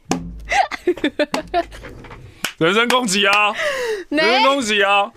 [2.59, 3.53] 人身攻击啊！
[4.11, 5.11] 人身攻击啊！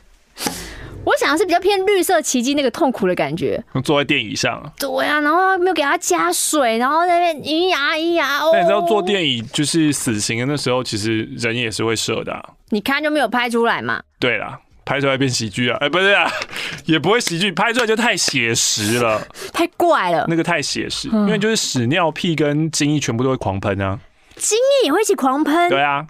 [1.06, 3.62] 我想的是比较偏绿色奇迹那个痛苦的感觉。
[3.84, 4.64] 坐在电椅上。
[4.80, 8.40] 对啊，然后没有给他加水，然后在那边咿呀咿呀。
[8.40, 8.52] 哦。
[8.54, 12.42] 但你知道坐电椅就是死刑的那时候，其实人也是会射的啊。
[12.70, 14.02] 你看就没有拍出来嘛？
[14.18, 15.78] 对啦，拍出来变喜剧啊！
[15.82, 16.32] 哎，不是啊，
[16.88, 20.26] 也不会喜剧，拍出来就太写实了，太怪了。
[20.30, 24.00] 那个太写实，因为就是屎尿屁跟精液全部都会狂喷啊。
[24.36, 25.70] 精液也会一起狂喷？
[25.70, 26.06] 对啊，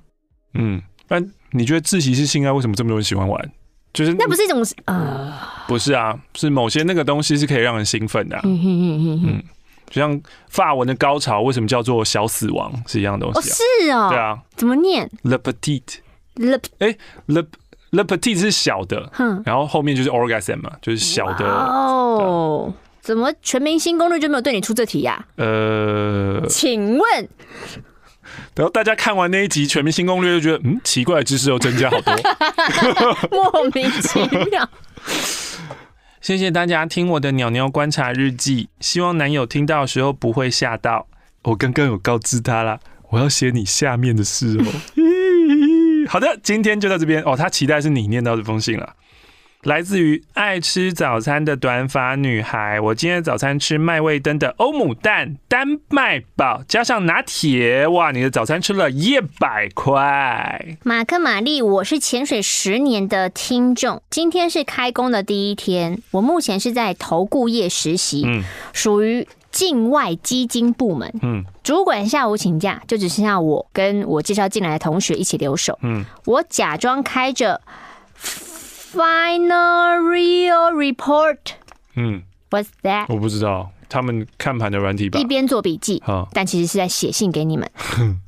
[0.54, 3.52] 嗯，那你觉得自习是性爱为什么这么多人喜欢玩？
[3.94, 5.34] 就是那不是一种呃，
[5.68, 9.44] 不是啊，是某些那个东西是可以让人兴奋的、啊，嗯哼哼哼嗯，
[9.90, 17.46] 就像法文的高潮为什么叫做小死亡是一样的东西、啊，哦是哦，对啊，怎么念？Le petit，Le 哎，Le
[17.92, 21.46] Le petit 是小的，哼，然后后面就是 orgasm 嘛，就是小的。
[21.46, 22.74] 哦。
[23.02, 25.44] 怎么全明星攻略就没有对你出这题呀、啊？
[25.44, 27.30] 呃，请问，
[28.56, 32.14] 然后大家看完那一集全民星攻略就觉得，嗯，奇怪的知识又增加好多，
[33.32, 34.20] 莫名其
[34.50, 34.70] 妙。
[36.22, 41.08] 谢谢大家听我的鸟鸟观察日记，希望男友听到的时候不会吓到。
[41.44, 44.66] 我刚刚有告知他啦，我要写你下面的事哦。
[46.08, 47.36] 好的，今天就到这边哦。
[47.36, 48.94] 他期待是你念到这封信了。
[49.64, 58.12] 来自于爱吃早餐的短发女孩，我今天早餐吃麦味登的欧姆蛋丹麦堡，加上拿铁，哇！
[58.12, 60.78] 你的早餐吃了一百块。
[60.84, 77.62] 马克玛丽，我是潜水十年的听众，今天是开工的第一天，我目前是在投顾业实习，嗯，属于境外基金部门，嗯，主管下午请假，就只剩下我跟我介绍进来的同学一起留守，嗯，我假装开着。
[78.94, 81.38] Final real report。
[81.96, 83.06] 嗯，What's that？
[83.10, 85.20] 我不知道，他们看盘的软体吧。
[85.20, 87.68] 一边做笔记，但其实是在写信给你们。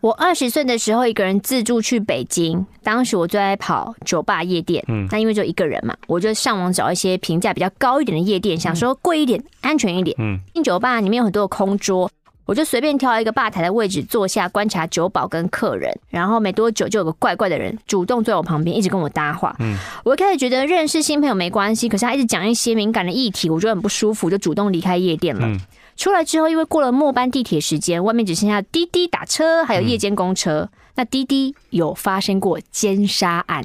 [0.00, 4.84] 我二十岁的时候，一个人自助去北京，当时我最爱跑酒吧夜店。
[4.88, 10.16] 嗯，那因为就一个人嘛，我就上网找一些评价比较高一点的夜店，想说贵一点，安全一点。
[10.18, 12.10] 嗯，进酒吧里面有很多的空桌。
[12.48, 15.94] 我就随便挑一个吧台的位置坐下，观察酒保跟客人。
[16.08, 19.54] 然后没多久，就有个怪怪的人主动坐我旁边，一直跟我搭话。
[19.58, 25.46] 嗯，我一开始觉得认识新朋友没关系，可是他一直讲一些敏感的议题，我就很不舒服，就主动离开夜店了。
[25.46, 25.60] 嗯，
[25.94, 30.60] 出来之后，因为过了末班地铁时间，外面只剩下滴滴打车，还有夜间公车。
[30.62, 33.64] 嗯那滴滴有发生过奸杀案，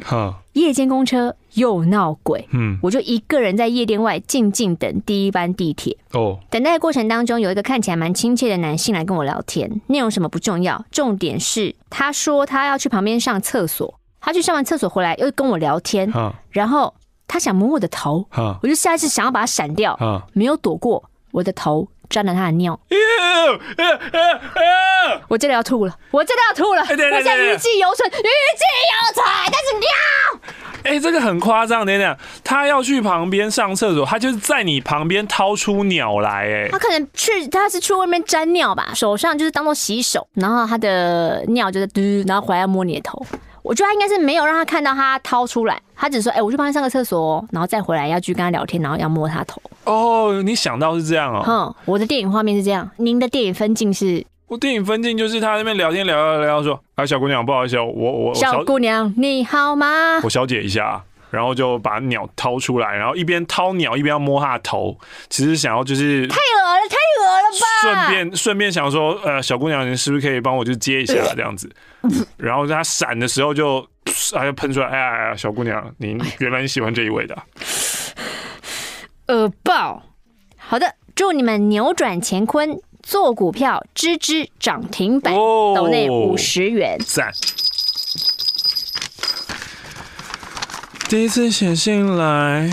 [0.51, 5.97] 夜间公车又闹鬼，嗯，我就一个人在夜店外静静等第一班地铁。
[6.11, 16.07] 哦，等待的过程当中，有一个看起来蛮亲切的男性来跟我聊天，内容什么不重要，重点是他说他要去旁边上厕所，他去上完厕所回来又跟我聊天，
[16.51, 16.93] 然后
[17.27, 18.23] 他想摸我的头，
[18.61, 19.97] 我就下意识想要把他闪掉，
[20.33, 21.87] 没有躲过我的头。
[22.13, 22.79] 沾了他的尿，
[25.27, 29.89] 我真的要吐了，我真的要吐了，我现在余悸犹存，余悸犹存，但是尿，
[30.83, 43.25] 哎、欸，这个很夸张，等等，他要去旁边上厕所，他就是在你旁边掏出鸟来，哎，他可能去，他是去外面沾尿吧，手上就是当做洗手，然后他的尿就是嘟，然后回来摸你的头。
[43.63, 51.41] 我觉得他应该是没有让他看到他掏出来，他只说：“哎、欸，我去帮他上个厕所，然后再回来要去跟他聊天，然后要摸他头。”哦，你想到是这样哦。
[51.43, 54.23] 哼，我的电影画面是这样，您的电影分镜是？
[54.47, 60.19] 我电影分镜就是他那边聊天聊聊聊，聊，说：“啊，小姑娘，不好意思，我我小，小姑娘你好吗？
[60.23, 61.01] 我小姐一下。”
[61.33, 64.95] 然后就把鸟掏出来，然后一边掏鸟一边要摸它的头，
[65.31, 66.62] 其实想要就是太恶
[67.59, 67.67] 吧！
[67.81, 71.69] 顺便顺便想说，呃，小姑娘，你是不是可以帮我就接一下 这样子？
[72.37, 73.85] 然后在它闪的时候就，
[74.35, 77.37] 哎呀喷出来，哎呀哎呀，小姑娘，你原来你喜欢这一位的，
[79.27, 80.03] 恶 爆！
[80.57, 87.31] 好的，祝你们扭转乾坤，做股票吱吱涨停板，斗内五十元，赞。
[91.09, 92.67] 第一次写信来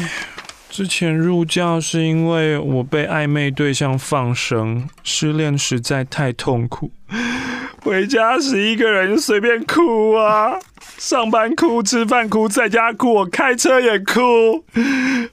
[0.81, 6.91] 之前入教，是因为我被暧昧对象放生，失恋实在太痛苦。
[7.85, 10.59] 回家时一个人随便哭啊，
[10.97, 14.65] 上班哭，吃饭哭，在家哭，我开车也哭，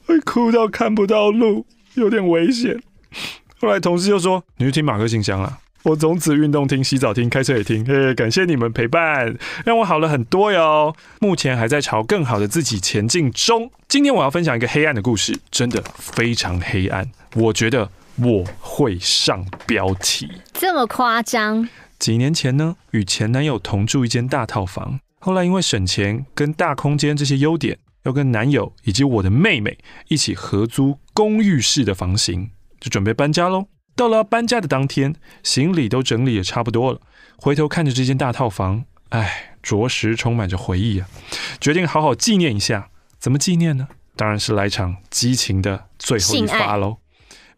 [0.06, 2.78] 会哭到看不到路，有点危险。
[3.62, 9.34] 后来同事就说：“你去听马克信箱啊。”我从此运动听、洗澡听、开车也听，嘿，感谢你们陪伴，
[9.64, 10.94] 让我好了很多哟。
[11.22, 13.72] 目前还在朝更好的自己前进中。
[13.88, 17.10] 今天我要分享一个黑暗的故事，真的非常黑暗。
[17.36, 21.70] 我觉得我会上标题，这么夸张？
[21.98, 29.78] 几年前呢，与前男友同住一间大套房，后来因为省钱跟大空间这些优点，要跟男友以及我的妹妹
[30.10, 32.50] 一起合租公寓式的房型，
[32.82, 33.68] 就准备搬家喽。
[33.98, 37.02] 到了搬家的当天，行李都整理也差不多了。
[37.36, 41.10] 回头看着这间大套房，哎，着实充满着回忆啊！
[41.60, 42.92] 决定好好纪念一下。
[43.18, 43.88] 怎么纪念呢？
[44.16, 46.98] 当然是来场激情的最后一发喽！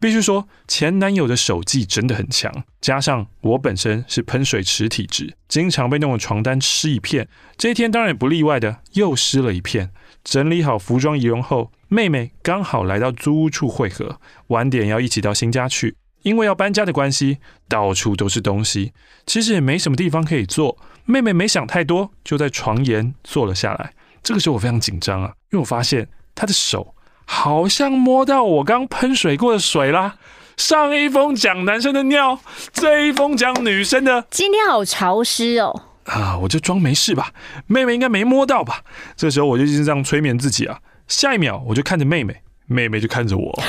[0.00, 7.28] 必须说，前男友的手技真的很强，加上我本身是喷水池体质，经常被弄得床单湿一片。
[7.58, 9.90] 这一天当然也不例外的，又湿了一片。
[10.24, 15.96] 整理好服装仪容后，妹妹刚好来到租屋处汇合，晚点要一起到新家去。
[16.22, 18.92] 因为要搬家的关系，到处都是东西，
[19.26, 20.76] 其实也没什么地方可以坐。
[21.04, 23.92] 妹妹没想太多，就在床沿坐了下来。
[24.22, 26.94] 这个时候我非常紧张啊，因为我发现她的手
[27.24, 30.16] 好像摸到我刚喷水过的水啦。
[30.56, 32.38] 上一封讲男生的尿，
[32.72, 34.26] 这一封讲女生的。
[34.30, 35.84] 今天好潮湿哦。
[36.04, 37.32] 啊，我就装没事吧，
[37.66, 38.82] 妹妹应该没摸到吧。
[39.16, 40.78] 这时候我就一直这样催眠自己啊。
[41.08, 43.62] 下一秒我就看着妹妹，妹妹就看着我。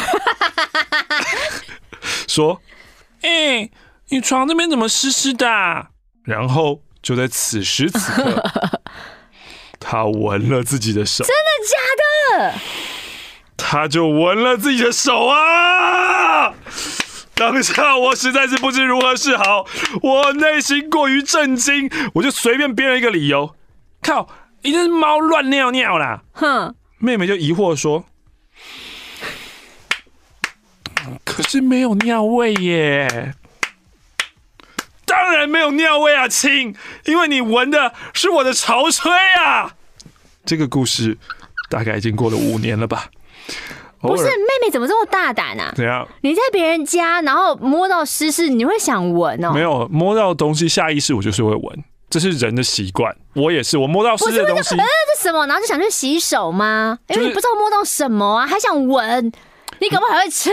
[2.31, 2.61] 说
[3.21, 3.71] ：“哎、欸，
[4.09, 5.89] 你床那边怎么湿湿的、啊？”
[6.23, 8.43] 然后就在此时此刻，
[9.79, 11.25] 他闻了自己的手。
[11.25, 12.59] 真的假的？
[13.57, 16.53] 他就闻了自己的手啊！
[17.35, 19.65] 当下我实在是不知如何是好，
[20.01, 23.55] 我内心过于震惊，我就随便编了一个理由
[24.01, 24.29] ：“靠，
[24.61, 28.05] 一定是猫乱尿尿啦！”哼，妹妹就疑惑说。
[31.23, 33.33] 可是没有尿味耶，
[35.05, 39.75] 当然没有尿味啊，亲，因为你闻的是我的潮吹啊。
[40.45, 41.17] 这个故事
[41.69, 43.09] 大概已经过了五年了吧？
[44.01, 44.31] 不是，妹
[44.63, 45.71] 妹怎么这么大胆啊？
[45.75, 46.07] 怎样？
[46.21, 49.51] 你在别人家，然后摸到湿湿，你会想闻哦？
[49.53, 53.15] 没有，摸到东西，下意识我就是会闻，这是人的习惯。
[53.35, 54.83] 我也是，我摸到湿的东西，呃，
[55.15, 55.45] 这什么？
[55.45, 56.97] 然后就想去洗手吗？
[57.09, 59.31] 因为你不知道摸到什么啊，还想闻，
[59.77, 60.49] 你搞不还会吃？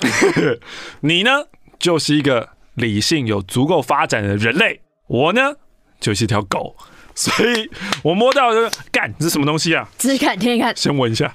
[1.00, 1.44] 你呢，
[1.78, 5.54] 就是一个理性有足够发展的人类，我呢，
[6.00, 6.76] 就是一条狗，
[7.14, 7.70] 所以
[8.02, 9.88] 我摸到这个干，这是什么东西啊？
[9.98, 11.32] 只看听看，先闻一下，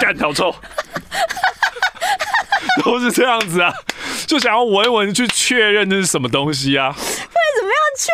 [0.00, 0.54] 干，好臭，
[2.84, 3.72] 都是这样子啊，
[4.26, 6.88] 就想要闻一闻去确认这是什么东西啊？
[6.88, 8.12] 为什么要确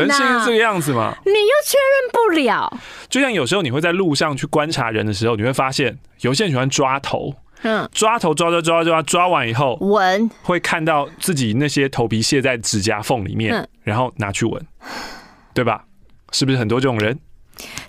[0.00, 0.14] 认呢？
[0.14, 1.16] 人性是这个样子嘛？
[1.24, 7.34] 你又确认不了，就像有时候你会在路上去观察人的时候，你会发现有些人喜欢抓头。
[7.62, 14.66] 嗯，抓头抓抓抓抓抓完以后闻，会看到自己那些头皮屑在指甲缝里面，然后拿去闻，
[15.52, 15.84] 对吧？
[16.32, 17.18] 是不是很多这种人？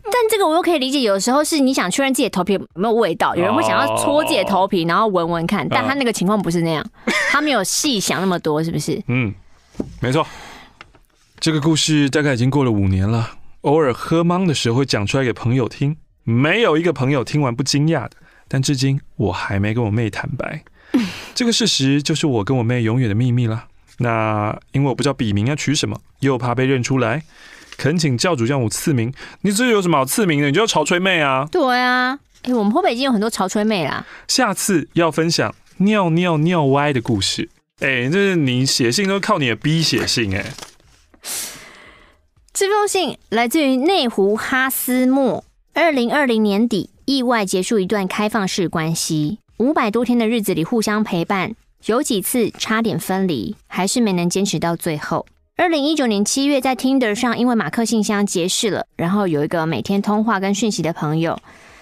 [0.04, 6.86] 但这个我又可以理解，有时候是你想确认自己的头皮有没有味道，有人会想要搓自己的头皮，然后闻闻看，但他那个情况不是那样，
[7.32, 9.02] 他没有细想那么多，是不是？
[9.08, 9.34] 嗯，
[10.02, 10.26] 没错。
[11.40, 18.12] 这个故事大概已经过了五年了，偶尔喝茫的时候会讲出来给朋友听，没有一个朋友听完不惊讶的。
[18.54, 20.62] 但至今我还没跟我妹坦白，
[21.34, 23.68] 这个事实就是我跟我妹永远的秘密了。
[24.00, 27.24] 那因为我不知道笔名要取什么，又怕被认出来，
[27.78, 29.14] 恳请教主让我赐名。
[29.44, 30.48] 你这有什么好赐名的？
[30.48, 31.48] 你就叫潮吹妹啊。
[31.50, 34.06] 对啊，哎，我们后北已经有很多潮吹妹啦。
[34.28, 37.48] 下次要分享尿尿尿歪的故事。
[37.80, 40.52] 哎，这是你写信都靠你的逼写信哎。
[42.52, 45.46] 这封信来自于内湖哈斯莫。
[45.74, 51.54] 二零二零年底，意外结束一段开放式关系，五百多天的日子里互相陪伴，
[51.88, 55.26] 有几次差点分离，还是没能坚持到最后。
[55.58, 61.38] 二零一九年七月，在 Tinder 上因为马克信箱结识了，然后有一个每天通话跟讯息的朋友。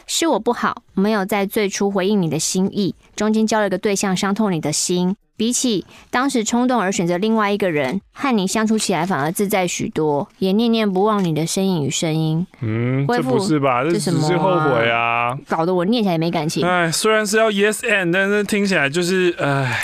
[0.07, 5.15] 是我不好，没有在最初回应你的心意，中间交了个对象，伤透你的心。
[5.39, 12.45] 比起当时冲动而选择另外一个人，和你相处起来反而自在许多，也念念不忘你的身影与声音。
[12.59, 13.85] 嗯，这不是吧？
[13.85, 16.67] 这只是后悔啊，搞得我念起来也没感情。
[16.67, 19.79] 哎，虽然是要 yes and，但是听起来就是哎。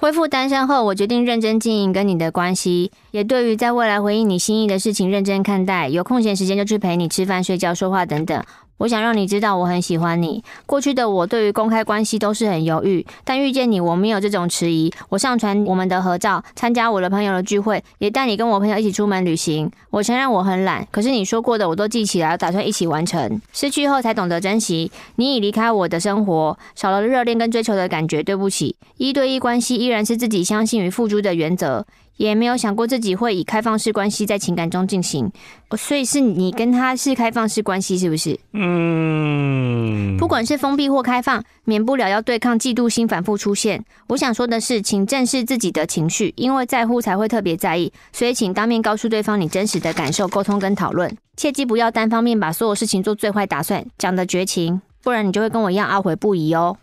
[0.00, 5.88] 恢复单身后，我决定认真经营跟你的关系，也对于在未来回应你心意的事情认真看待。
[5.88, 8.42] 有空闲时间就去陪你吃饭、睡觉、说话等等。
[8.78, 10.42] 我想让你知道我很喜欢你。
[10.66, 14.92] 过去的我对于公开关系都是很犹豫，但遇见你，我没有这种迟疑。
[15.08, 19.70] 我上传我们的合照，参加我的朋友的聚会，也带你跟我朋友一起出门旅行。
[19.90, 23.40] 我承认我很懒，可是你说过的我都记起来，打算一起完成。
[23.52, 28.22] 失去后才懂得珍惜，你已离开我的生活，少了热恋跟追求的感觉。
[28.22, 31.86] 对不起，一对一关系依然是自己相信与付诸的原则。
[32.16, 35.30] 也没有想过自己会以开放式关系在情感中进行，
[35.76, 38.38] 所以是你跟他是开放式关系，是不是？
[38.52, 43.84] 嗯，不管是封闭或开放，免不了要对抗嫉妒心反复出现。
[44.08, 56.76] 我想说的是，请正视自己的情绪，因为在乎才会特别在意，所以请当面告诉对方你真实的感受，沟通跟讨论，切记不要单方面把所有事情做最坏打算，讲的绝情，不然你就会跟我一样懊悔不已哦。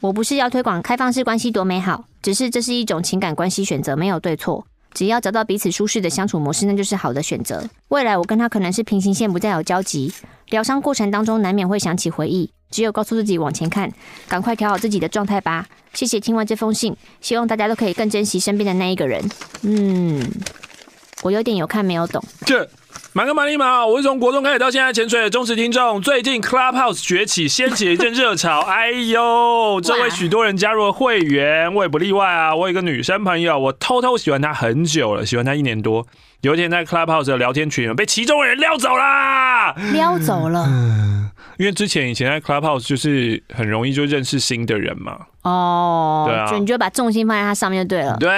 [0.00, 4.66] 我不是要推广开放式关系多美好，只是这是一种情感关系选择，没有对错。
[4.94, 7.68] 只要找到彼此舒适的相处模式，那就是好的选择。
[7.88, 10.12] 未来我跟他可能是平行线，不再有交集。
[10.48, 13.92] 疗伤过程当中难免会想起回忆，只有告诉自己往前看，
[14.26, 15.66] 赶快调好自己的状态吧。
[15.92, 19.22] 谢谢听完这封信，希望大家都可以更珍惜身边的那一个人。
[19.62, 20.26] 嗯，
[21.22, 22.24] 我有点有看没有懂。
[22.46, 22.68] 这。
[23.14, 26.00] 马哥、马利马，我是从国中开始到现在潜水的忠实听众。
[26.00, 28.60] 最近 Clubhouse 崛起，掀起了一阵热潮。
[28.60, 32.54] 哎呦， 这位许多人加入了会员，我也不例外啊。
[32.54, 36.06] 我有一个女生朋友，我偷偷喜欢她很久了，喜欢她一年多。
[36.42, 40.66] 有一天在 Clubhouse 的聊天群被其中的人撩走啦，撩走了。
[40.68, 45.16] 嗯，因为之前以前在 Clubhouse 就是很容易就认识新的人嘛。
[45.42, 48.16] 哦，对啊，就你就把重心放在他上面就对了。
[48.20, 48.30] 对，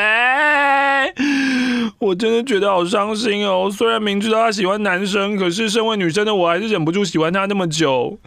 [1.98, 3.70] 我真的觉得好伤心哦。
[3.70, 8.18] 虽然明知道他喜欢男生，可是身为女生的我还是忍不住喜欢他那么久，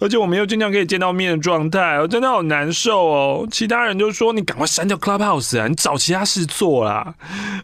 [0.00, 3.48] 而且我们又经常可以见到面的状态，我真的好难受哦。
[3.50, 7.14] 其他人就说你赶快删掉 Clubhouse 啊，你找其他事做啦。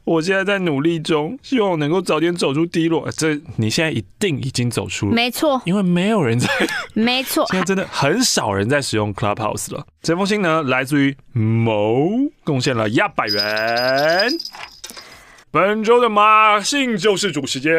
[0.05, 3.09] 我现在在努力中，希望我能够早点走出低落。
[3.16, 6.49] 这你现在一定已经走出了，没错，因为没有人在，
[6.95, 9.84] 没错，现在真的很少人在使用 Clubhouse 了。
[10.03, 12.09] 这封信呢，来自于某，
[12.43, 14.30] 贡献了一百元。
[15.53, 17.72] 本周的马信救世主时间。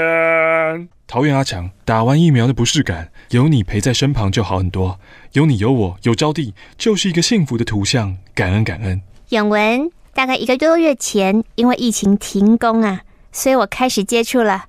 [1.07, 4.99] 桃园阿强打完疫苗的不适感，有你陪在身旁就好很多。
[5.31, 8.17] 有你有我有招娣，就是一个幸福的图像。
[8.35, 9.01] 感恩感恩。
[9.29, 14.65] 永文，大概一个多月前，因为疫情停工啊，所以我开始接触了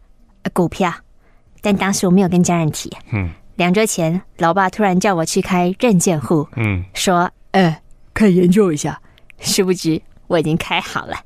[0.52, 0.94] 股票，
[1.60, 2.88] 但当时我没有跟家人提。
[3.12, 3.30] 嗯。
[3.56, 7.28] 两周前，老爸突然叫我去开认券户，嗯，说。
[7.50, 7.82] 呃，
[8.14, 9.00] 可以研究一下。
[9.40, 11.16] 殊不知我已经开好了，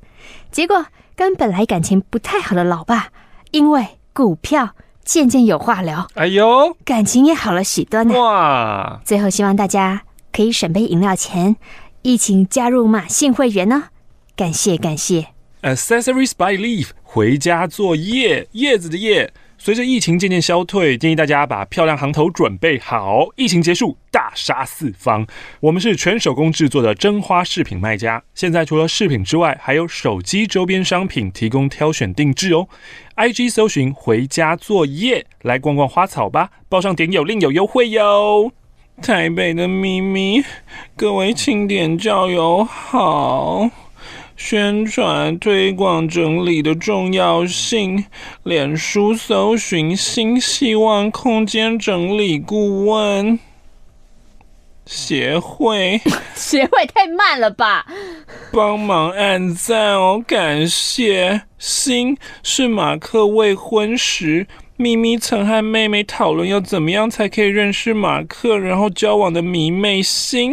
[0.50, 0.86] 结果
[1.16, 3.08] 跟本来感情不太好的老爸，
[3.50, 8.14] 因为股票渐渐有话聊，哎呦，感情也好了许多呢。
[8.20, 9.00] 哇！
[9.02, 11.56] 最后希望大家可以省杯饮料钱，
[12.02, 13.84] 一起加入马信会员呢。
[14.36, 15.28] 感谢感谢。
[15.62, 19.32] Accessories by Leaf，回家做叶，叶子的叶。
[19.66, 23.26] 随着疫情渐渐消退，建议大家把漂亮行头准备好。
[23.34, 25.26] 疫情结束，大杀四方。
[25.58, 28.22] 我们是全手工制作的真花饰品卖家。
[28.32, 32.68] 现在除了饰品之外，还有手机周边商品提供挑选定制哦。
[33.16, 36.50] IG 搜寻“回家作业”，来逛逛花草吧。
[36.68, 38.52] 报上点有另有优惠哟。
[39.02, 40.44] 台北的秘密，
[40.96, 43.68] 各位庆典教友好。
[44.36, 48.04] 宣传推广整理的重要性。
[48.42, 53.38] 脸书搜寻新希望空间整理顾问
[54.84, 56.00] 协会。
[56.36, 57.86] 协会太慢了吧？
[58.52, 61.42] 帮忙按赞哦，感谢。
[61.58, 70.52] 新是马克未婚时，咪咪曾和妹妹讨论要怎么样才可以认识马克，然后交往的迷妹星。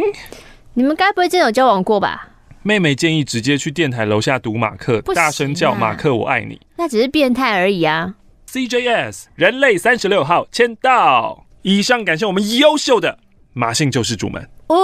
[0.72, 2.30] 你们该不会真的有交往过吧？
[2.66, 6.58] 妹妹建议直接去电台楼下堵马克，啊、大声叫马克我爱你。
[6.78, 8.14] 那只是变态而已啊
[8.50, 11.44] ！CJS 人类三十六号签到。
[11.60, 13.18] 以上感谢我们优秀的
[13.52, 14.48] 马姓救世主们。
[14.68, 14.76] 哦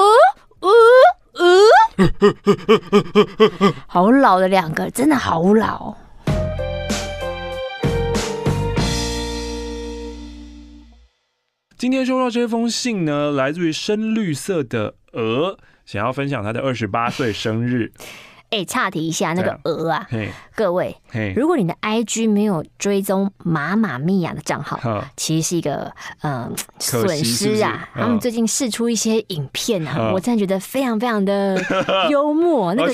[0.61, 0.69] 哦
[1.33, 1.59] 哦！
[3.89, 5.97] 好老的两个，真的好老。
[11.79, 15.59] 今天收到这封信呢，来自于深绿色的鹅，
[15.91, 17.91] 想要分享他的二十八岁生日。
[18.51, 20.97] 哎、欸，岔题一下，那个鹅啊，嘿各位，
[21.37, 27.89] 如果你的 IG 没有追踪妈妈咪呀的账号，其实是一个嗯损失啊。
[27.95, 31.61] 嗯他们最近试出一些影片啊，嗯我真的觉得非常非常的
[32.11, 32.75] 幽默。
[32.75, 32.93] 那个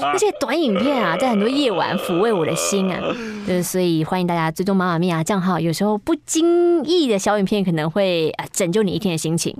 [0.00, 3.00] 那些短影片啊， 在很多夜晚抚慰我的心啊，
[3.46, 9.56] 就是所以欢迎大家追踪妈妈咪呀账号，有时候不经意的小影片可能会啊拯救你一天的心情。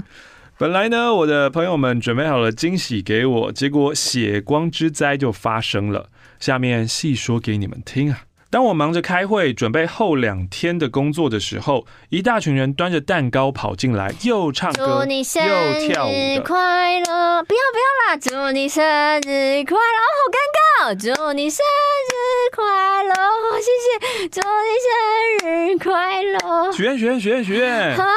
[0.62, 6.06] 本来呢，我的朋友们准备好了惊喜给我，结果血光之灾就发生了。
[6.38, 8.20] 下面细说给你们听啊。
[8.48, 16.38] 当我忙着开会，准备后两天的工作的时候，一大群人端着蛋糕跑进来，又唱歌祝你生又跳舞日。
[16.46, 17.42] 快乐！
[17.42, 18.16] 不要不要啦！
[18.22, 18.84] 祝你生
[19.22, 19.98] 日快乐！
[20.14, 20.94] 好尴尬！
[20.94, 21.64] 祝你生
[22.06, 22.14] 日
[22.54, 23.12] 快乐！
[23.58, 24.28] 谢谢！
[24.28, 26.70] 祝你生日快乐！
[26.70, 27.96] 许愿许愿许愿许愿！
[27.96, 28.08] 好好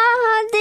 [0.52, 0.55] 的，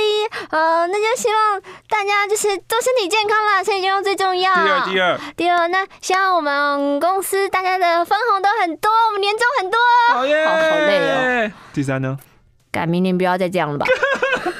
[0.54, 4.54] 呃，那就希望大家就是都身体健康啦，身体健康最重要。
[4.54, 9.80] 第二第二，第二，那希望我们公司大家的分红都很多，我们年终很多。
[10.12, 10.46] 好耶！
[10.46, 11.52] 好好累哦。
[11.72, 12.16] 第三呢？
[12.70, 13.84] 改明年不要再这样了吧。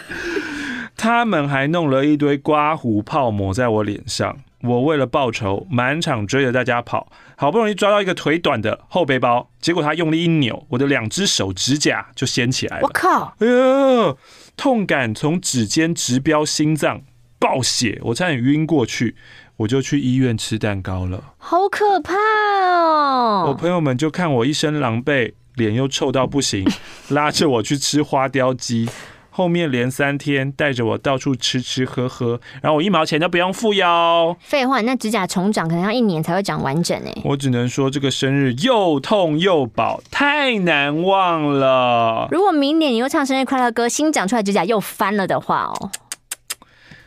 [0.99, 4.37] 他们还弄了一堆刮胡泡抹在我脸上。
[4.63, 12.83] 我为了报仇，满场追着大家跑，好不容易抓到一个腿短的后背包，结果他用力一扭，我的两只手指甲就掀起来了。
[12.85, 13.37] 我靠！
[13.41, 14.15] 哎呀，
[14.57, 17.03] 痛感从指尖直飙心脏，
[17.39, 19.17] 爆血，我差点晕过去，
[19.59, 21.35] 我就去医院吃蛋糕了。
[21.39, 23.47] 好可怕哦！
[23.49, 26.65] 我朋友们就看我一身狼狈，脸又臭到不行，
[27.11, 28.89] 拉着我去吃花雕鸡。
[29.37, 34.37] 后面连三天带着我到处吃吃喝喝，然后我一毛钱都不用付哟。
[34.39, 37.13] 废话，那指甲重长可能要一年才会长完整哎。
[37.25, 42.29] 我只能说这个生日又痛又饱，太难忘了。
[42.31, 45.91] 如果明年你又唱生日快乐歌，新长出来指甲又翻了的话哦。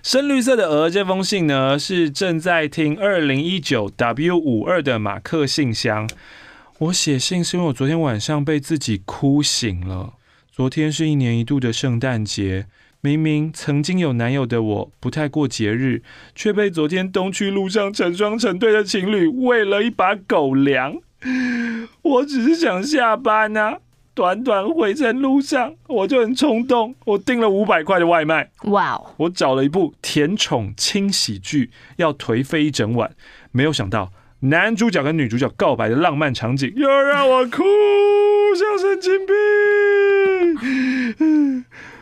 [0.04, 6.10] 深绿色的鹅这封信呢，是正在听二零一九 W 五二的马克信箱。
[6.80, 10.16] 我写信是因为我昨天晚上被自己哭醒了。
[10.58, 12.66] 昨天是一年一度的圣诞节，
[13.02, 16.02] 明明曾经有男友的我不太过节日，
[16.34, 20.98] 却被昨天东区路上成双成对的情侣喂了一把狗粮。
[22.02, 23.78] 我只是想下班啊，
[24.16, 28.50] 短短回程路上我就很冲动，我订了五百块的外卖。
[28.64, 29.14] 哇哦！
[29.18, 33.12] 我找了一部甜宠轻喜剧，要颓废一整晚，
[33.52, 37.64] 没有想到男主角跟女主角告白的浪漫场景，又让我哭，
[38.56, 39.36] 像神经病。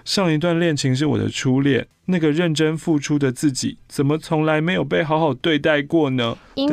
[0.03, 6.37] 上一段恋情是我的初恋，那个认真付出的自己，怎么从来没有被好好对待过呢？
[6.55, 6.69] 因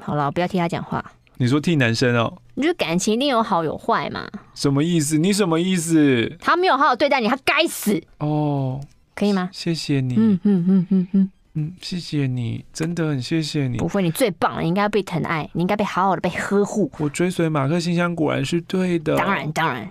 [0.00, 1.04] 好了，不要替他讲话。
[1.36, 2.32] 你说替男生哦？
[2.54, 4.28] 你觉得感情一定有好有坏嘛？
[4.54, 5.18] 什么意思？
[5.18, 6.36] 你什么意思？
[6.40, 8.00] 他没有好好对待你，他该死。
[8.18, 8.80] 哦，
[9.14, 9.50] 可以吗？
[9.52, 13.88] 谢谢你，嗯嗯嗯嗯嗯嗯，谢谢你，真的很谢谢你不。
[13.88, 16.90] 会，你最棒了，你应该要被疼爱，你应该被好好的被呵护。
[16.98, 19.16] 我追随马克信箱果然是对的。
[19.16, 19.86] 当然当然，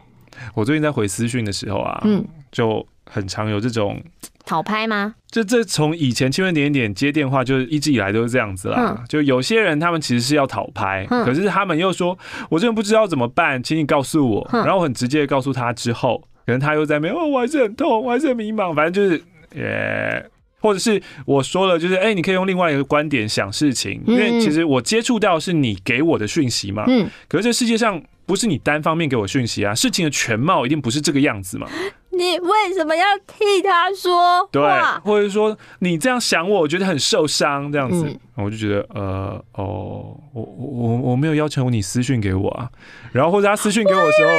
[0.54, 4.02] 我最近在回私讯的时候啊，嗯，就很常有这种，
[4.46, 5.16] 讨拍吗？
[5.30, 8.96] 就这从以前千分点点接电话，就是一直以来都是这样子啦。
[8.98, 12.18] 嗯就有些人他们其实是要讨拍，嗯可是他们又说，
[12.50, 14.50] 我真的不知道怎么办，请你告诉我。
[14.52, 19.24] 嗯然后我很直接的告诉他之后，可能他又在那边，哦，我还是很痛，我还是很迷茫，反正就是，
[19.56, 20.24] 呃，
[20.60, 31.68] 或者是我说了，就是，哎、你可以用另外一个观点想事情，因为其实我接触到是你给我的讯息嘛，嗯，可是这世界上不是你单方面给我讯息啊，事情的全貌一定不是这个样子嘛。
[32.14, 42.70] 你为什么要替他说对话？，或者说你这样想我，我觉得很受伤，这样子，嗯我就觉得呃哦，我我我我没有要求你私讯给我啊，
[43.12, 44.32] 然后或者他私讯给我的时候，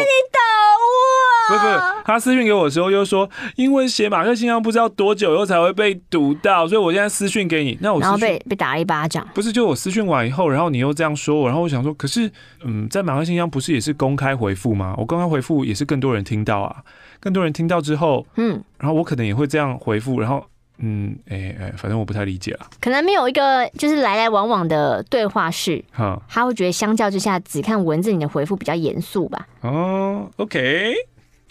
[1.48, 2.02] 不是懂我。
[2.04, 9.26] 他私讯给我的时候又说，因为写马克信箱不知道多久以后才会被读到，所以我现在私讯给你，那我然后被被打了一巴掌。
[9.34, 12.30] 不是就我私讯完以后，然后你又这样说我，然后我想说，可是
[12.64, 14.94] 嗯，在马克信箱不是也是公开回复吗？
[14.98, 16.76] 我公开回复也是更多人听到啊，
[17.20, 18.26] 更多人听到之后。
[18.36, 20.44] 嗯，然后我可能也会这样回复，然后
[20.78, 29.46] 嗯，哎哎，反正我不太理解啊，可能没有一个就是来来往往的对话式，哈，他会觉得相较之下，只看文字你的回复比较严肃吧。
[29.60, 30.94] 哦，OK，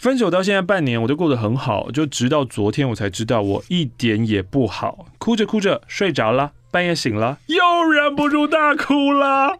[0.02, 9.56] 分手到现在半年，我都过得很好，就直到昨天我才知道我一点也不好，哭着哭着睡着了，半夜醒了 又忍不住大哭了，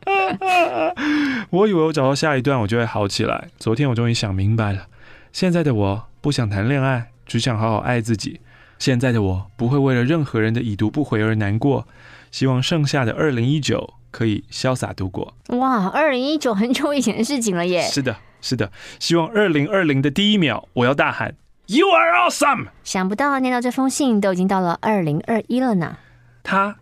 [1.51, 4.89] 我以为我找到下一段我就会好起来，昨天我终于想明白了，
[5.33, 8.41] 现在的我不想谈恋爱，只想好好爱自己。
[8.81, 11.87] 现在的我不会为了任何人的已读不回而难过，
[12.33, 15.37] 希望剩下的二零一九可以潇洒度过。
[15.51, 17.83] 哇，二零一九很久以前的事情了耶。
[17.83, 21.35] 是的，是的，希望二零二零的第一秒，我要大喊
[21.69, 22.67] “You are awesome”。
[22.85, 25.97] 想不到念到这封信都已经到了二零二一了呢。
[26.43, 26.77] 他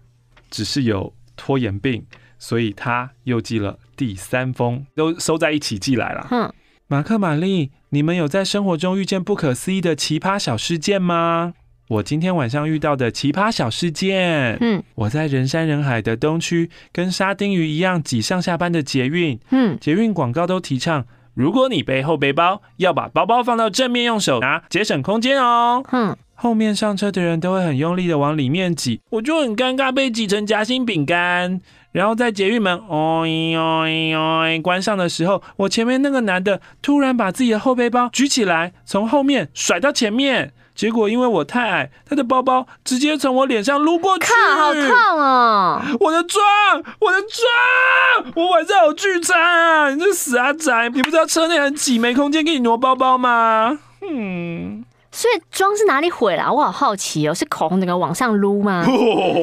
[0.51, 2.05] 只是有拖延病，
[2.39, 6.27] 所以他又寄了第三封，都收在一起寄来了。
[6.31, 6.53] 哼，
[6.89, 11.53] 马克、玛丽，你们有在生活中遇见不可思议的奇葩小事件吗？
[11.89, 21.05] 我今天晚上遇到的奇葩小事件，嗯，我在人山人海的东区，跟沙丁鱼一样挤上下班的捷运，嗯，捷运广告都提倡，
[21.41, 25.83] 如果你背后背包，要把包包放到正面用手拿，节省空间哦。
[25.89, 31.59] 哼，后面上车的人都会很用力的往里面挤，我就很尴尬被挤成夹心饼干。
[31.93, 40.53] 然后在捷运门哦咦哦咦哦咦关上的时候，我前面那个男的突然把自己的后背包举起来，从后面甩到前面。
[40.75, 45.83] 结果因为我太矮，他的包包直接从我脸上撸过去，看，好痛哦！
[46.01, 46.43] 我的妆，
[47.01, 49.91] 我的妆，我晚上有聚餐啊！
[49.91, 53.79] 你这死阿宅，你不知道车内很挤，没空间给你挪包包吗？
[54.09, 56.51] 嗯，所以妆是哪里毁了？
[56.51, 58.83] 我好好奇哦，是口红整个往上撸吗？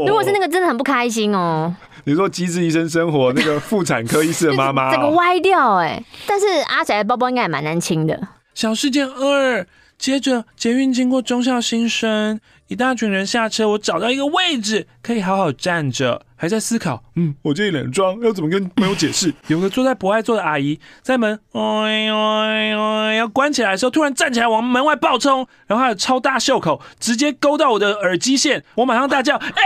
[0.07, 1.75] 如果是那个，真的很不开心哦。
[2.05, 6.01] 你说《机智医生生活》那个妇产科医师的妈妈， 整个歪掉哎！
[6.25, 8.19] 但是阿宅的包包应该也蛮难清的。
[8.55, 9.67] 小事件二。
[9.97, 19.33] 接着，捷运经过忠孝新生，一大群人下车，我找到一个位置可以好好站着，还在思考，嗯，我这一脸妆要怎么跟朋友解释？
[19.47, 29.63] 有个坐在博爱座的阿姨在门，哎呦哎呦，要关起来的时候，突然站起来往门外暴冲，然后还有超大袖口，直接勾到我的耳机线，我马上大叫，哎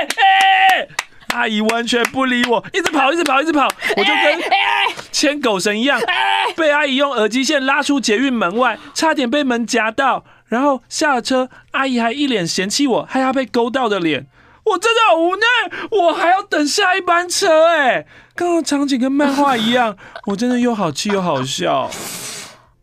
[0.00, 0.88] 哎！
[1.34, 3.66] 阿姨完全不理我，一直跑，一直跑，一直跑，
[3.96, 4.40] 我就跟
[5.10, 6.00] 牵狗绳一样，
[6.56, 10.24] 被阿姨用耳机线拉出捷运门外，差点被门夹到。
[10.46, 14.26] 然后下了车，阿姨还一脸嫌弃我，害她被勾到的脸。
[14.64, 15.46] 我真的好无奈，
[15.90, 17.66] 我还要等下一班车。
[17.66, 18.06] 哎，
[18.36, 19.96] 刚刚场景跟漫画一样，
[20.28, 21.90] 我真的又好气又好笑。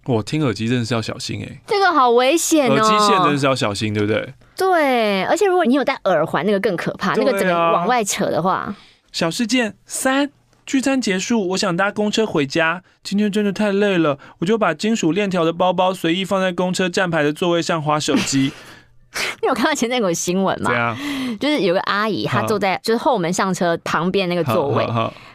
[0.06, 4.34] 我听耳机真的是要小心哎，这个好危险哦，耳机线真的是要小心，对不对？
[4.62, 8.76] 对，而且如果你有戴耳环，那个更可怕，啊、那个整个往外扯的话。
[9.12, 10.30] 小事件三，
[10.68, 12.84] 聚餐结束，我想搭公车回家。
[13.02, 18.52] 今天真的太累了，我就把金属链条的包包随意放在公车站牌的座位上划手机。
[19.42, 20.74] 你有看到前阵有个新闻吗？
[20.74, 20.98] 样
[21.38, 24.86] 就是有个阿姨，她坐在就是后门上车旁边那个座位，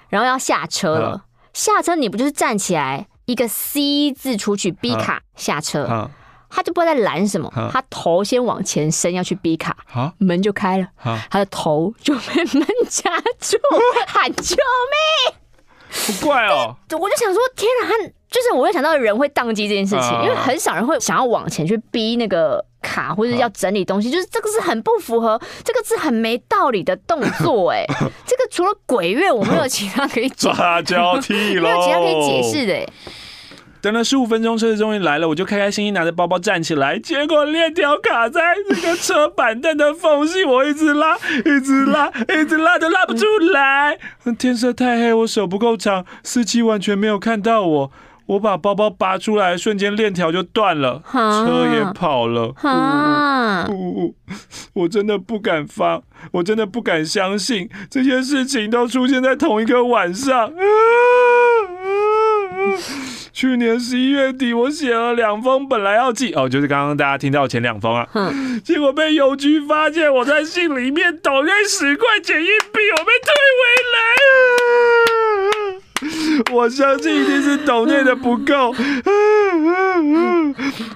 [0.08, 1.24] 然后要下车了。
[1.52, 6.10] 下车你不就是站起来一个 C 字出去 B 卡下车？
[6.48, 9.76] 他就不知道在拦什么，他头先往前伸要去逼卡，
[10.18, 10.86] 门就开了，
[11.30, 13.56] 他的头就被门夹住，
[14.06, 15.36] 喊救命！
[16.06, 27.84] 不怪哦，我就想说，天啊，他就是我会想到人会宕机这件事情，因为很少人会想要往前去逼那个卡或者要整理东西，就是这个是很不符合，这个是很没道理的动作，哎，
[28.26, 32.86] 这个除了鬼月，我没有其他可以抓交替了，没有其他可以解 释的，哎。
[33.86, 41.16] 等了十五分钟，车子终于来了，我就开开心心拿着包包站起来，结果链条卡在那个车板凳的缝隙，我一直拉，
[41.46, 43.96] 一直拉，一直拉都拉不出来。
[44.36, 47.92] 天色太黑，我手不够长，司机完全没有看到我。
[48.26, 52.52] 我把包包拔出来，瞬间链条就断了，车也跑了。
[53.70, 54.14] 呜呜，
[54.72, 60.52] 我真的不敢发，我真的不敢相信这些事情都出现在同一个晚上。
[63.36, 73.98] 去年十一月底，我写了两封，本来要寄哦，就是刚刚大家听到前两封啊，哼结果被邮局发现，我在信里面抖那十块钱硬币，我被退回来
[75.68, 76.54] 了。
[76.54, 78.74] 我相信一定是抖内的不够，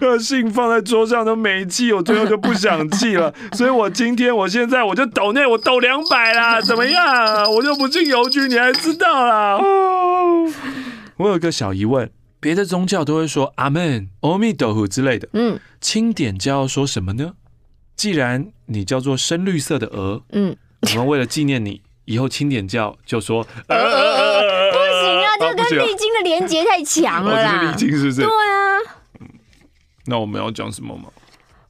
[0.00, 7.52] 那信放在桌上都没寄，我最后就不想寄了，所以我今天我现在我就抖内，我抖两百啦，怎么样？
[7.52, 9.60] 我就不进邮局，你还知道啦。
[11.18, 12.10] 我有个小疑问。
[12.40, 17.34] 别的宗教都会说阿门、阿弥陀佛之类的，嗯，清点教要说什么呢？
[17.94, 28.22] 既然你叫做深绿色的鹅，嗯，我们为了纪念你，以后清点教就说，呃呃呃，不行啊，这跟历经的连接太强了啦，历经是不是？
[28.22, 28.80] 对啊，
[30.06, 31.10] 那我们要讲什么吗？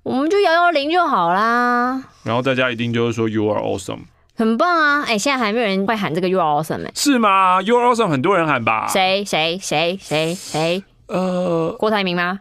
[0.04, 2.02] 我们就摇摇铃就好啦。
[2.22, 4.04] 然后大家一定就是说 You are awesome。
[4.41, 5.05] 很棒啊！
[5.07, 8.86] 哎，现在还没有人会喊这个 “You are awesome” 哎，是吗？“You are awesome” 很多人喊吧？
[8.88, 10.82] 谁谁谁谁谁？
[11.09, 12.38] 呃，郭台铭吗？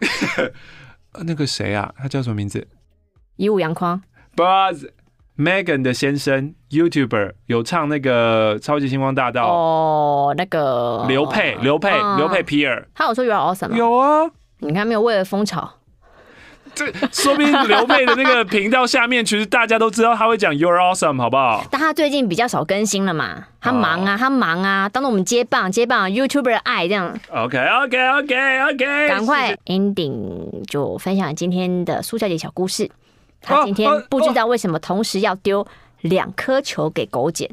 [1.26, 1.94] 那个谁啊？
[1.98, 2.66] 他叫什么名字？
[3.36, 4.02] 以武扬匡。
[4.34, 4.88] Buzz
[5.38, 13.78] Megan 的先生，YouTuber 有唱那个《超级星光大道》哦，那个刘佩，刘佩，刘佩皮尔，他有说 “You are awesome” 吗？
[13.78, 15.02] 有啊，你看没有？
[15.02, 15.70] 为了风潮。
[16.80, 21.66] 这说不定刘备的那个频道下面，其实大家都知道他会讲 You're awesome，好不好？
[21.70, 27.20] 但他最近比较少更新了嘛，他忙啊，他忙啊，当做我们接棒接棒 YouTuber 的爱这样。
[27.30, 32.90] OK OK OK OK，赶快 ending 就分享今天的苏小姐小故事。
[33.42, 35.68] 他今天不知道为什么同时要丢
[36.02, 37.50] 两颗球给狗捡，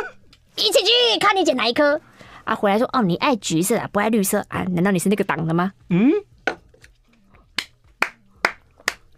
[0.56, 1.98] 一起去看你捡哪一颗
[2.44, 2.54] 啊？
[2.54, 4.64] 回来说哦，你爱橘色啊，不爱绿色啊？
[4.74, 5.72] 难道你是那个党的吗？
[5.88, 6.10] 嗯。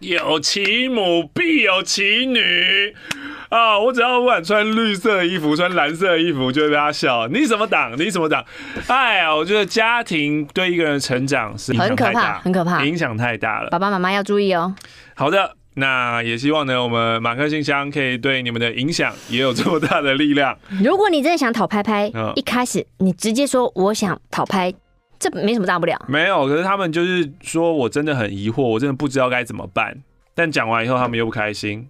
[0.00, 2.94] 有其母必有其女
[3.48, 3.78] 啊！
[3.78, 7.26] 我只要不管穿绿色的衣服，穿蓝色的衣服，就会被他笑。
[7.28, 7.98] 你什么党？
[7.98, 8.44] 你什么党？
[8.86, 13.70] 哎呀，我觉得家庭对一个人的成长是很可怕，很可怕，影响太大了。
[13.70, 14.74] 爸爸妈妈要注意哦。
[15.14, 20.56] 好的，那也希望呢，我们马克信箱可以对你们的影响也有这么大的力量。
[20.82, 24.72] 如果你真的想讨拍拍，嗯，一开始你直接说我想讨拍。
[25.18, 26.46] 这没什么大不了，没有。
[26.46, 29.96] 可是他们就是说我真的很疑惑，我真的不知道该怎么办。
[30.34, 31.88] 但讲完以后，他们又不开心，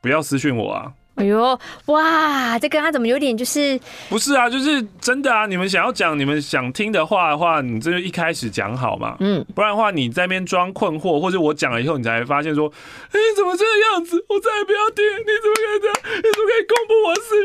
[0.00, 0.92] 不要私讯我啊！
[1.16, 3.78] 哎呦，哇，这跟他怎么有点就是……
[4.08, 5.44] 不是啊，就是真的啊！
[5.44, 12.72] 你们想要讲你们想听的话的话，你这就一开始讲好嘛，嗯，不然的话你在那边装困惑，或者我讲了以后，你才发现说，
[13.10, 14.24] 哎，怎么这个样子？
[14.30, 15.94] 我再也不要听，你怎么可以这样？
[16.16, 17.36] 你怎么可以公布我私